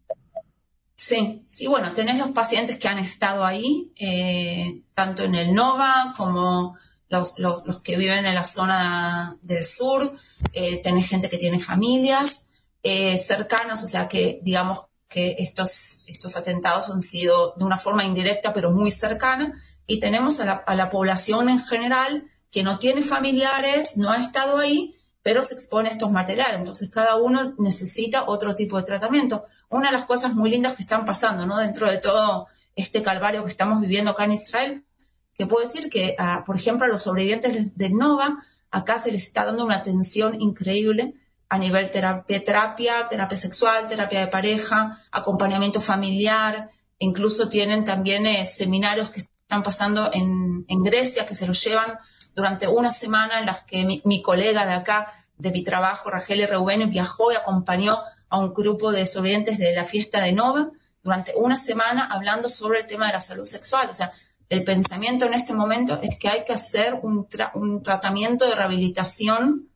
Sí, 0.95 1.45
sí, 1.47 1.67
bueno, 1.67 1.93
tenés 1.93 2.19
los 2.19 2.31
pacientes 2.31 2.79
que 2.79 2.89
han 2.89 2.99
estado 2.99 3.45
ahí, 3.45 3.93
eh, 3.97 4.83
tanto 4.95 5.25
en 5.25 5.35
el 5.35 5.55
NOVA 5.55 6.15
como 6.17 6.77
los, 7.09 7.39
los, 7.39 7.81
que 7.83 7.97
viven 7.97 8.25
en 8.25 8.35
la 8.35 8.47
zona 8.47 9.37
del 9.43 9.65
sur, 9.65 10.17
eh, 10.53 10.81
tenés 10.83 11.09
gente 11.09 11.29
que 11.29 11.39
tiene 11.39 11.59
familias 11.59 12.49
eh, 12.83 13.19
cercanas, 13.19 13.85
o 13.85 13.89
sea 13.89 14.09
que, 14.09 14.41
digamos, 14.43 14.87
que 15.09 15.37
estos, 15.39 16.03
estos 16.07 16.37
atentados 16.37 16.91
han 16.91 17.03
sido 17.03 17.55
de 17.57 17.65
una 17.65 17.79
forma 17.79 18.05
indirecta 18.05 18.53
pero 18.53 18.73
muy 18.73 18.91
cercana 18.91 19.63
y 19.87 20.01
tenemos 20.01 20.41
a 20.41 20.45
la, 20.45 20.53
a 20.53 20.75
la 20.75 20.91
población 20.91 21.49
en 21.49 21.65
general 21.65 22.29
que 22.57 22.63
no 22.63 22.79
tiene 22.79 23.03
familiares, 23.03 23.99
no 23.99 24.11
ha 24.11 24.17
estado 24.17 24.57
ahí, 24.57 24.97
pero 25.23 25.43
se 25.43 25.53
expone 25.53 25.91
a 25.91 25.93
estos 25.93 26.11
materiales. 26.11 26.59
Entonces 26.59 26.89
cada 26.89 27.17
uno 27.17 27.55
necesita 27.59 28.25
otro 28.27 28.55
tipo 28.55 28.79
de 28.79 28.83
tratamiento. 28.83 29.45
Una 29.69 29.91
de 29.91 29.93
las 29.93 30.07
cosas 30.07 30.33
muy 30.33 30.49
lindas 30.49 30.75
que 30.75 30.81
están 30.81 31.05
pasando, 31.05 31.45
¿no? 31.45 31.59
Dentro 31.59 31.91
de 31.91 31.99
todo 31.99 32.47
este 32.75 33.03
calvario 33.03 33.45
que 33.45 33.51
estamos 33.51 33.79
viviendo 33.83 34.13
acá 34.13 34.25
en 34.25 34.33
Israel, 34.33 34.87
que 35.37 35.47
puedo 35.47 35.67
decir 35.67 35.91
que, 35.91 36.17
por 36.47 36.57
ejemplo, 36.57 36.87
a 36.87 36.89
los 36.89 37.03
sobrevivientes 37.03 37.77
de 37.77 37.91
Nova, 37.91 38.43
acá 38.71 38.99
se 38.99 39.13
les 39.13 39.25
está 39.25 39.45
dando 39.45 39.63
una 39.63 39.77
atención 39.77 40.41
increíble 40.41 41.13
a 41.51 41.59
nivel 41.59 41.91
terapia, 41.91 42.43
terapia, 42.43 43.07
terapia 43.07 43.37
sexual, 43.37 43.87
terapia 43.87 44.21
de 44.21 44.29
pareja, 44.29 44.99
acompañamiento 45.11 45.83
familiar, 45.83 46.71
incluso 46.99 47.51
tienen 47.51 47.85
también 47.85 48.27
eh, 48.27 48.47
seminarios 48.47 49.11
que 49.11 49.21
están 49.47 49.63
pasando 49.63 50.11
en, 50.13 50.65
Grecia, 50.83 51.25
que 51.25 51.37
se 51.37 51.47
los 51.47 51.63
llevan 51.63 51.99
durante 52.37 52.69
una 52.69 52.91
semana 52.91 53.41
en 53.41 53.47
las 53.47 53.63
que 53.63 54.01
mi, 54.05 54.23
colega 54.23 54.67
de 54.67 54.75
acá, 54.75 55.13
de 55.39 55.51
mi 55.51 55.65
trabajo, 55.65 56.11
Rachel 56.11 56.47
Reuben, 56.47 56.89
viajó 56.91 57.33
y 57.33 57.35
acompañó 57.35 57.99
a 58.29 58.39
un 58.39 58.53
grupo 58.53 58.93
de 58.93 59.07
sobrevivientes 59.07 59.57
de 59.57 59.75
la 59.75 59.87
fiesta 59.87 60.21
de 60.21 60.33
Nova 60.33 60.71
durante 61.03 61.33
una 61.35 61.57
semana 61.57 62.05
hablando 62.05 62.51
sobre 62.51 62.81
el 62.81 62.87
tema 62.87 63.07
de 63.07 63.15
la 63.15 63.23
salud 63.23 63.47
sexual. 63.47 63.89
O 63.91 63.95
sea, 63.95 64.13
el 64.51 64.65
pensamiento 64.65 65.25
en 65.25 65.33
este 65.33 65.55
momento 65.55 65.99
es 66.03 66.19
que 66.19 66.29
hay 66.29 66.45
que 66.45 66.53
hacer 66.53 66.95
un, 67.03 67.27
un 67.55 67.83
tratamiento 67.83 68.47
de 68.47 68.55
rehabilitación 68.55 69.71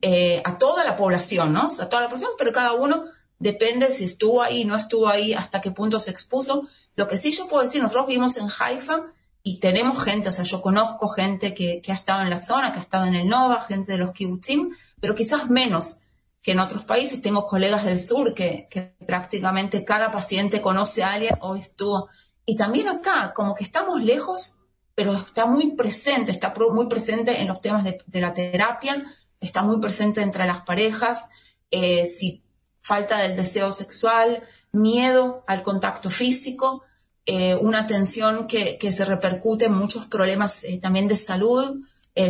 eh, 0.00 0.40
a 0.44 0.56
toda 0.56 0.84
la 0.84 0.96
población, 0.96 1.52
¿no? 1.52 1.66
O 1.66 1.70
sea, 1.70 1.86
a 1.86 1.88
toda 1.88 2.02
la 2.02 2.08
población, 2.08 2.30
pero 2.38 2.52
cada 2.52 2.74
uno 2.74 3.06
depende 3.40 3.92
si 3.92 4.04
estuvo 4.04 4.40
ahí, 4.40 4.64
no 4.64 4.76
estuvo 4.76 5.08
ahí, 5.08 5.34
hasta 5.34 5.60
qué 5.60 5.72
punto 5.72 5.98
se 5.98 6.12
expuso. 6.12 6.68
Lo 6.94 7.08
que 7.08 7.16
sí 7.16 7.32
yo 7.32 7.48
puedo 7.48 7.64
decir, 7.64 7.82
nosotros 7.82 8.06
vivimos 8.06 8.36
en 8.36 8.46
Haifa 8.56 9.02
y 9.46 9.58
tenemos 9.58 10.02
gente, 10.02 10.30
o 10.30 10.32
sea, 10.32 10.46
yo 10.46 10.62
conozco 10.62 11.06
gente 11.06 11.52
que, 11.52 11.82
ha 11.86 11.92
estado 11.92 12.22
en 12.22 12.30
la 12.30 12.38
zona, 12.38 12.72
que 12.72 12.78
ha 12.78 12.82
estado 12.82 13.04
en 13.04 13.14
el 13.14 13.28
Nova, 13.28 13.60
gente 13.60 13.92
de 13.92 13.98
los 13.98 14.12
kibbutzim, 14.12 14.74
pero 14.98 15.14
quizás 15.14 15.50
menos 15.50 16.00
que 16.40 16.52
en 16.52 16.60
otros 16.60 16.84
países. 16.86 17.20
Tengo 17.20 17.46
colegas 17.46 17.84
del 17.84 17.98
sur 17.98 18.32
que, 18.32 18.96
prácticamente 19.06 19.84
cada 19.84 20.10
paciente 20.10 20.62
conoce 20.62 21.04
a 21.04 21.12
alguien 21.12 21.36
o 21.42 21.56
estuvo. 21.56 22.08
Y 22.46 22.56
también 22.56 22.88
acá, 22.88 23.34
como 23.34 23.54
que 23.54 23.64
estamos 23.64 24.02
lejos, 24.02 24.60
pero 24.94 25.12
está 25.12 25.44
muy 25.44 25.72
presente, 25.72 26.30
está 26.30 26.54
muy 26.72 26.86
presente 26.86 27.42
en 27.42 27.48
los 27.48 27.60
temas 27.60 27.84
de, 27.84 28.20
la 28.20 28.32
terapia, 28.32 29.14
está 29.40 29.62
muy 29.62 29.78
presente 29.78 30.22
entre 30.22 30.46
las 30.46 30.62
parejas, 30.62 31.28
eh, 31.70 32.06
si 32.06 32.42
falta 32.78 33.18
del 33.18 33.36
deseo 33.36 33.72
sexual, 33.72 34.42
miedo 34.72 35.44
al 35.46 35.62
contacto 35.62 36.08
físico, 36.08 36.82
eh, 37.26 37.54
una 37.54 37.86
tensión 37.86 38.46
que, 38.46 38.78
se 38.92 39.04
repercute 39.04 39.66
en 39.66 39.74
muchos 39.74 40.06
problemas 40.06 40.64
eh, 40.64 40.78
también 40.80 41.08
de 41.08 41.16
salud, 41.16 41.80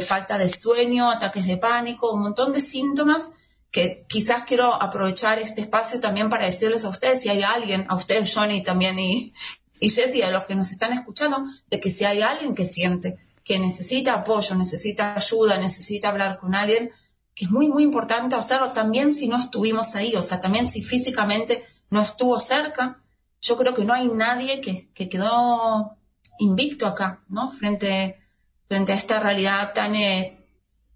falta 0.00 0.38
de 0.38 0.48
sueño, 0.48 1.10
ataques 1.10 1.46
de 1.46 1.58
pánico, 1.58 2.10
un 2.12 2.22
montón 2.22 2.52
de 2.52 2.60
síntomas 2.62 3.32
que 3.70 4.06
quizás 4.08 4.44
quiero 4.44 4.72
aprovechar 4.72 5.38
este 5.40 5.60
espacio 5.60 6.00
también 6.00 6.30
para 6.30 6.46
decirles 6.46 6.84
a 6.84 6.88
ustedes, 6.88 7.20
si 7.20 7.28
hay 7.28 7.42
alguien, 7.42 7.84
a 7.90 7.96
ustedes, 7.96 8.32
Johnny, 8.32 8.62
también 8.62 8.98
y, 8.98 9.34
y 9.78 9.90
Jessy, 9.90 10.22
a 10.22 10.30
los 10.30 10.44
que 10.44 10.54
nos 10.54 10.70
están 10.70 10.94
escuchando, 10.94 11.44
de 11.68 11.80
que 11.80 11.90
si 11.90 12.04
hay 12.06 12.22
alguien 12.22 12.54
que 12.54 12.64
siente 12.64 13.18
que 13.44 13.58
necesita 13.58 14.14
apoyo, 14.14 14.54
necesita 14.54 15.14
ayuda, 15.14 15.58
necesita 15.58 16.08
hablar 16.08 16.38
con 16.38 16.54
alguien, 16.54 16.90
que 17.34 17.44
es 17.44 17.50
muy, 17.50 17.68
muy 17.68 17.82
importante 17.82 18.36
hacerlo 18.36 18.72
también 18.72 19.10
si 19.10 19.28
no 19.28 19.36
estuvimos 19.36 19.94
ahí, 19.94 20.14
o 20.16 20.22
sea, 20.22 20.40
también 20.40 20.66
si 20.66 20.82
físicamente 20.82 21.64
no 21.90 22.00
estuvo 22.00 22.40
cerca. 22.40 23.02
Yo 23.44 23.58
creo 23.58 23.74
que 23.74 23.84
no 23.84 23.92
hay 23.92 24.08
nadie 24.08 24.62
que, 24.62 24.88
quedó 24.94 25.98
invicto 26.38 26.86
acá, 26.86 27.22
¿no? 27.28 27.50
Frente, 27.50 28.18
frente 28.66 28.92
a 28.92 28.96
esta 28.96 29.20
realidad 29.20 29.74
tan, 29.74 29.94
eh, 29.94 30.42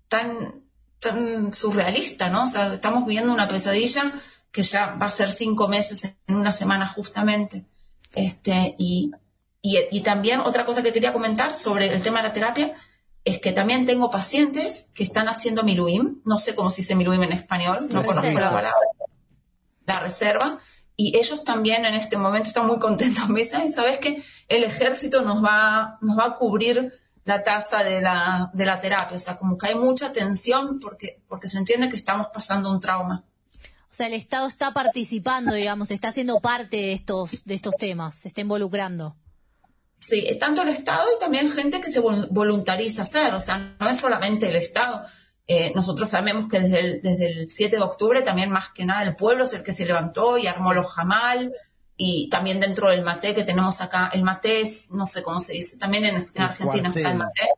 tan, 0.08 0.64
tan 0.98 1.52
surrealista, 1.52 2.30
¿no? 2.30 2.44
O 2.44 2.46
sea, 2.46 2.72
estamos 2.72 3.04
viviendo 3.04 3.34
una 3.34 3.48
pesadilla 3.48 4.12
que 4.50 4.62
ya 4.62 4.96
va 5.00 5.06
a 5.06 5.10
ser 5.10 5.30
cinco 5.30 5.68
meses 5.68 6.14
en 6.26 6.36
una 6.36 6.52
semana 6.52 6.86
justamente. 6.86 7.66
Este, 8.14 8.74
y, 8.78 9.12
y, 9.60 10.00
también 10.00 10.40
otra 10.40 10.64
cosa 10.64 10.82
que 10.82 10.94
quería 10.94 11.12
comentar 11.12 11.54
sobre 11.54 11.92
el 11.92 12.00
tema 12.00 12.22
de 12.22 12.28
la 12.28 12.32
terapia 12.32 12.74
es 13.24 13.40
que 13.40 13.52
también 13.52 13.84
tengo 13.84 14.10
pacientes 14.10 14.90
que 14.94 15.02
están 15.02 15.28
haciendo 15.28 15.64
miluim, 15.64 16.22
no 16.24 16.38
sé 16.38 16.54
cómo 16.54 16.70
se 16.70 16.80
dice 16.80 16.94
miluim 16.94 17.22
en 17.24 17.32
español, 17.32 17.86
no 17.90 18.02
conozco 18.02 18.40
la 18.40 18.50
palabra, 18.50 18.72
la 19.84 20.00
reserva, 20.00 20.58
y 21.00 21.16
ellos 21.16 21.44
también 21.44 21.86
en 21.86 21.94
este 21.94 22.18
momento 22.18 22.48
están 22.48 22.66
muy 22.66 22.78
contentos. 22.78 23.28
Me 23.30 23.40
dicen, 23.40 23.70
¿sabes 23.72 23.98
que 23.98 24.22
El 24.48 24.64
ejército 24.64 25.22
nos 25.22 25.42
va, 25.42 25.96
nos 26.02 26.18
va 26.18 26.26
a 26.26 26.34
cubrir 26.34 26.92
la 27.24 27.42
tasa 27.44 27.84
de 27.84 28.00
la, 28.02 28.50
de 28.52 28.66
la 28.66 28.80
terapia. 28.80 29.16
O 29.16 29.20
sea, 29.20 29.38
como 29.38 29.56
que 29.56 29.68
hay 29.68 29.74
mucha 29.76 30.12
tensión 30.12 30.80
porque, 30.80 31.22
porque 31.28 31.48
se 31.48 31.58
entiende 31.58 31.88
que 31.88 31.94
estamos 31.94 32.26
pasando 32.34 32.70
un 32.72 32.80
trauma. 32.80 33.24
O 33.90 33.94
sea, 33.94 34.08
el 34.08 34.14
Estado 34.14 34.48
está 34.48 34.74
participando, 34.74 35.54
digamos, 35.54 35.92
está 35.92 36.10
siendo 36.10 36.40
parte 36.40 36.76
de 36.76 36.92
estos, 36.94 37.44
de 37.44 37.54
estos 37.54 37.76
temas, 37.76 38.16
se 38.16 38.28
está 38.28 38.40
involucrando. 38.40 39.14
Sí, 39.94 40.26
tanto 40.40 40.62
el 40.62 40.68
Estado 40.68 41.06
y 41.16 41.18
también 41.20 41.50
gente 41.52 41.80
que 41.80 41.90
se 41.90 42.00
voluntariza 42.00 43.02
a 43.02 43.04
hacer, 43.04 43.34
o 43.34 43.40
sea, 43.40 43.76
no 43.78 43.88
es 43.88 43.98
solamente 43.98 44.48
el 44.48 44.56
Estado. 44.56 45.04
Eh, 45.50 45.72
nosotros 45.74 46.10
sabemos 46.10 46.46
que 46.46 46.60
desde 46.60 46.80
el, 46.80 47.02
desde 47.02 47.24
el 47.24 47.50
7 47.50 47.76
de 47.76 47.82
octubre 47.82 48.20
también 48.20 48.50
más 48.50 48.68
que 48.70 48.84
nada 48.84 49.02
el 49.02 49.16
pueblo 49.16 49.44
es 49.44 49.54
el 49.54 49.62
que 49.62 49.72
se 49.72 49.86
levantó 49.86 50.36
y 50.36 50.46
armó 50.46 50.74
los 50.74 50.92
jamal 50.92 51.54
y 51.96 52.28
también 52.28 52.60
dentro 52.60 52.90
del 52.90 53.02
mate 53.02 53.34
que 53.34 53.44
tenemos 53.44 53.80
acá, 53.80 54.10
el 54.12 54.22
mate 54.22 54.60
es, 54.60 54.92
no 54.92 55.06
sé 55.06 55.22
cómo 55.22 55.40
se 55.40 55.54
dice, 55.54 55.78
también 55.78 56.04
en, 56.04 56.16
Argentina 56.36 56.90
está 56.90 57.10
el 57.10 57.16
mate. 57.16 57.48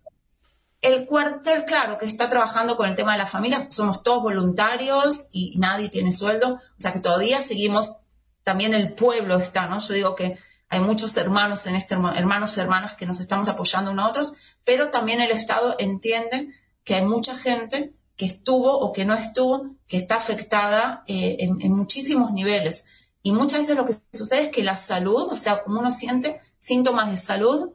El 0.81 1.05
cuartel, 1.05 1.65
claro, 1.65 1.99
que 1.99 2.07
está 2.07 2.29
trabajando 2.29 2.77
con 2.77 2.89
el 2.89 2.95
tema 2.95 3.13
de 3.13 3.19
la 3.19 3.27
familia, 3.27 3.67
somos 3.71 4.03
todos 4.03 4.23
voluntarios 4.23 5.29
y 5.33 5.59
nadie 5.59 5.91
tiene 5.91 6.13
sueldo, 6.13 6.55
o 6.55 6.81
sea 6.81 6.93
que 6.93 7.01
todavía 7.01 7.43
seguimos, 7.43 7.97
también 8.45 8.73
el 8.73 8.95
pueblo 8.95 9.37
está, 9.37 9.67
¿no? 9.67 9.79
Yo 9.81 9.93
digo 9.93 10.15
que 10.15 10.39
hay 10.71 10.81
muchos 10.81 11.15
hermanos 11.17 11.67
en 11.67 11.75
este, 11.75 11.97
hermanos 11.97 12.57
y 12.57 12.61
hermanas 12.61 12.95
que 12.95 13.05
nos 13.05 13.21
estamos 13.21 13.49
apoyando 13.49 13.91
unos 13.91 14.07
a 14.07 14.09
otros, 14.09 14.35
pero 14.65 14.89
también 14.89 15.21
el 15.21 15.33
Estado 15.33 15.75
entiende 15.79 16.55
que 16.91 16.97
hay 16.97 17.05
mucha 17.05 17.37
gente 17.37 17.95
que 18.17 18.27
estuvo 18.27 18.77
o 18.77 18.93
que 18.93 19.05
no 19.05 19.15
estuvo, 19.15 19.77
que 19.87 19.97
está 19.97 20.17
afectada 20.17 21.05
eh, 21.07 21.37
en, 21.39 21.73
muchísimos 21.73 22.33
niveles. 22.33 22.87
Y 23.23 23.31
muchas 23.31 23.61
veces 23.61 23.77
lo 23.77 23.87
que 23.87 23.95
sucede 24.13 24.47
es 24.47 24.49
que 24.49 24.65
la 24.65 24.77
salud, 24.77 25.29
o 25.31 25.37
sea, 25.37 25.63
como 25.63 25.79
uno 25.79 25.93
siente 25.93 26.41
síntomas 26.59 27.09
de 27.09 27.17
salud, 27.17 27.71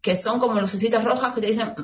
que 0.00 0.14
son 0.14 0.38
como 0.38 0.60
lucecitas 0.60 1.02
rojas 1.02 1.34
que 1.34 1.40
te 1.40 1.48
dicen, 1.48 1.74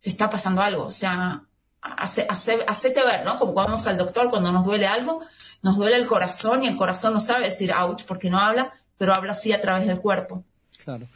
te 0.00 0.08
está 0.08 0.30
pasando 0.30 0.62
algo. 0.62 0.84
O 0.84 0.90
sea, 0.90 1.44
hace, 1.82 2.26
hacete 2.30 3.04
ver, 3.04 3.26
¿no? 3.26 3.38
Como 3.38 3.52
cuando 3.52 3.72
vamos 3.72 3.86
al 3.86 3.98
doctor, 3.98 4.30
cuando 4.30 4.52
nos 4.52 4.64
duele 4.64 4.86
algo, 4.86 5.20
nos 5.62 5.76
duele 5.76 5.96
el 5.96 6.06
corazón 6.06 6.64
y 6.64 6.66
el 6.66 6.78
corazón 6.78 7.12
no 7.12 7.20
sabe 7.20 7.44
decir 7.44 7.74
ouch 7.74 8.06
porque 8.06 8.30
no 8.30 8.38
habla, 8.38 8.72
pero 8.96 9.12
habla 9.12 9.32
así 9.32 9.52
a 9.52 9.60
través 9.60 9.86
del 9.86 10.00
cuerpo. 10.00 10.44
Claro. 10.82 11.06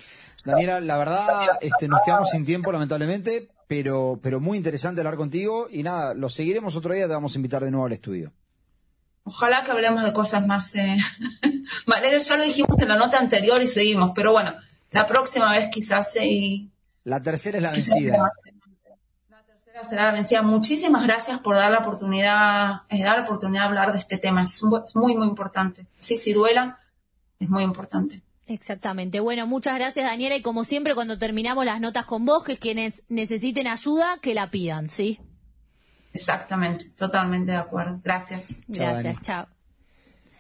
Daniela, 0.45 0.79
la 0.81 0.99
verdad, 0.99 1.59
este, 1.63 1.89
nos 1.89 2.03
quedamos 2.05 2.29
sin 2.29 2.45
tiempo, 2.45 2.71
lamentablemente, 2.71 3.49
pero, 3.67 4.19
pero 4.23 4.41
muy 4.41 4.57
interesante 4.57 5.01
hablar 5.01 5.17
contigo 5.17 5.69
y 5.71 5.83
nada, 5.83 6.15
lo 6.15 6.29
seguiremos 6.29 6.77
otro 6.77 6.95
día, 6.95 7.07
te 7.07 7.15
vamos 7.15 7.35
a 7.35 7.39
invitar 7.39 7.65
de 7.65 7.71
nuevo 7.71 7.87
al 7.87 7.93
estudio. 7.93 8.33
Ojalá 9.25 9.65
que 9.65 9.73
hablemos 9.73 10.05
de 10.05 10.13
cosas 10.13 10.47
más, 10.47 10.75
eh, 10.77 10.97
Ya 11.87 12.37
lo 12.37 12.45
dijimos 12.45 12.79
en 12.81 12.89
la 12.89 12.97
nota 12.97 13.19
anterior 13.19 13.61
y 13.61 13.67
seguimos, 13.67 14.13
pero 14.15 14.33
bueno, 14.33 14.55
la 14.93 15.07
próxima 15.07 15.53
vez 15.53 15.69
quizás 15.73 16.17
y... 16.17 16.71
La 17.05 17.23
tercera 17.23 17.59
es 17.59 17.63
la 17.63 17.71
vencida 17.71 18.33
será 19.85 20.13
vencida. 20.13 20.43
Muchísimas 20.43 21.03
gracias 21.05 21.39
por 21.41 21.57
dar 21.57 21.71
la 21.71 21.79
oportunidad, 21.79 22.83
eh, 22.89 23.03
dar 23.03 23.19
la 23.19 23.25
oportunidad 23.25 23.63
de 23.63 23.69
hablar 23.69 23.93
de 23.93 23.99
este 23.99 24.19
tema. 24.19 24.43
Es, 24.43 24.63
muy, 24.95 25.17
muy 25.17 25.27
importante. 25.27 25.87
Sí, 25.99 26.19
si 26.19 26.33
duela, 26.33 26.79
es 27.39 27.49
muy 27.49 27.63
importante. 27.63 28.23
Exactamente. 28.47 29.21
Bueno, 29.21 29.47
muchas 29.47 29.75
gracias 29.75 30.09
Daniela 30.09 30.37
y 30.37 30.43
como 30.43 30.65
siempre 30.65 30.95
cuando 30.95 31.19
terminamos 31.19 31.65
las 31.65 31.81
notas 31.81 32.07
con 32.07 32.25
vos, 32.25 32.45
que 32.45 32.59
quienes 32.59 33.03
necesiten 33.09 33.67
ayuda, 33.67 34.19
que 34.23 34.35
la 34.35 34.51
pidan, 34.51 34.89
¿sí? 34.89 35.21
Exactamente, 36.13 36.87
totalmente 36.97 37.53
de 37.53 37.59
acuerdo. 37.59 38.01
Gracias. 38.03 38.61
Gracias, 38.69 39.21
chao. 39.21 39.47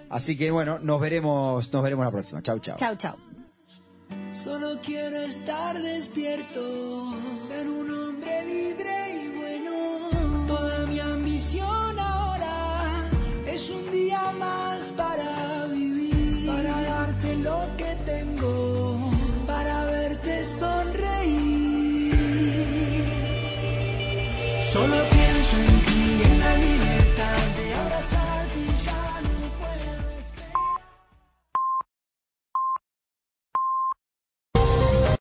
Así 0.10 0.36
que 0.36 0.52
bueno, 0.52 0.80
nos 0.80 1.00
veremos, 1.00 1.72
nos 1.72 1.84
veremos 1.84 2.06
la 2.06 2.12
próxima. 2.12 2.42
Chau, 2.42 2.60
chau. 2.60 2.76
Chau, 2.78 2.96
chau. 2.96 3.16
Solo 4.34 4.80
quiero 4.82 5.22
estar 5.22 5.82
despierto, 5.82 6.62
ser 7.38 7.68
un 7.68 7.92
hombre 7.92 8.46
libre 8.46 9.24
y 9.24 9.38
bueno. 9.38 10.46
Toda 10.48 10.88
mi 10.88 11.00
ambición 11.00 12.00
ahora 12.00 13.10
es 13.46 13.70
un 13.70 13.92
día 13.92 14.32
más 14.32 14.92
para 14.98 15.41
Solo 24.72 24.88
quiero 24.94 25.11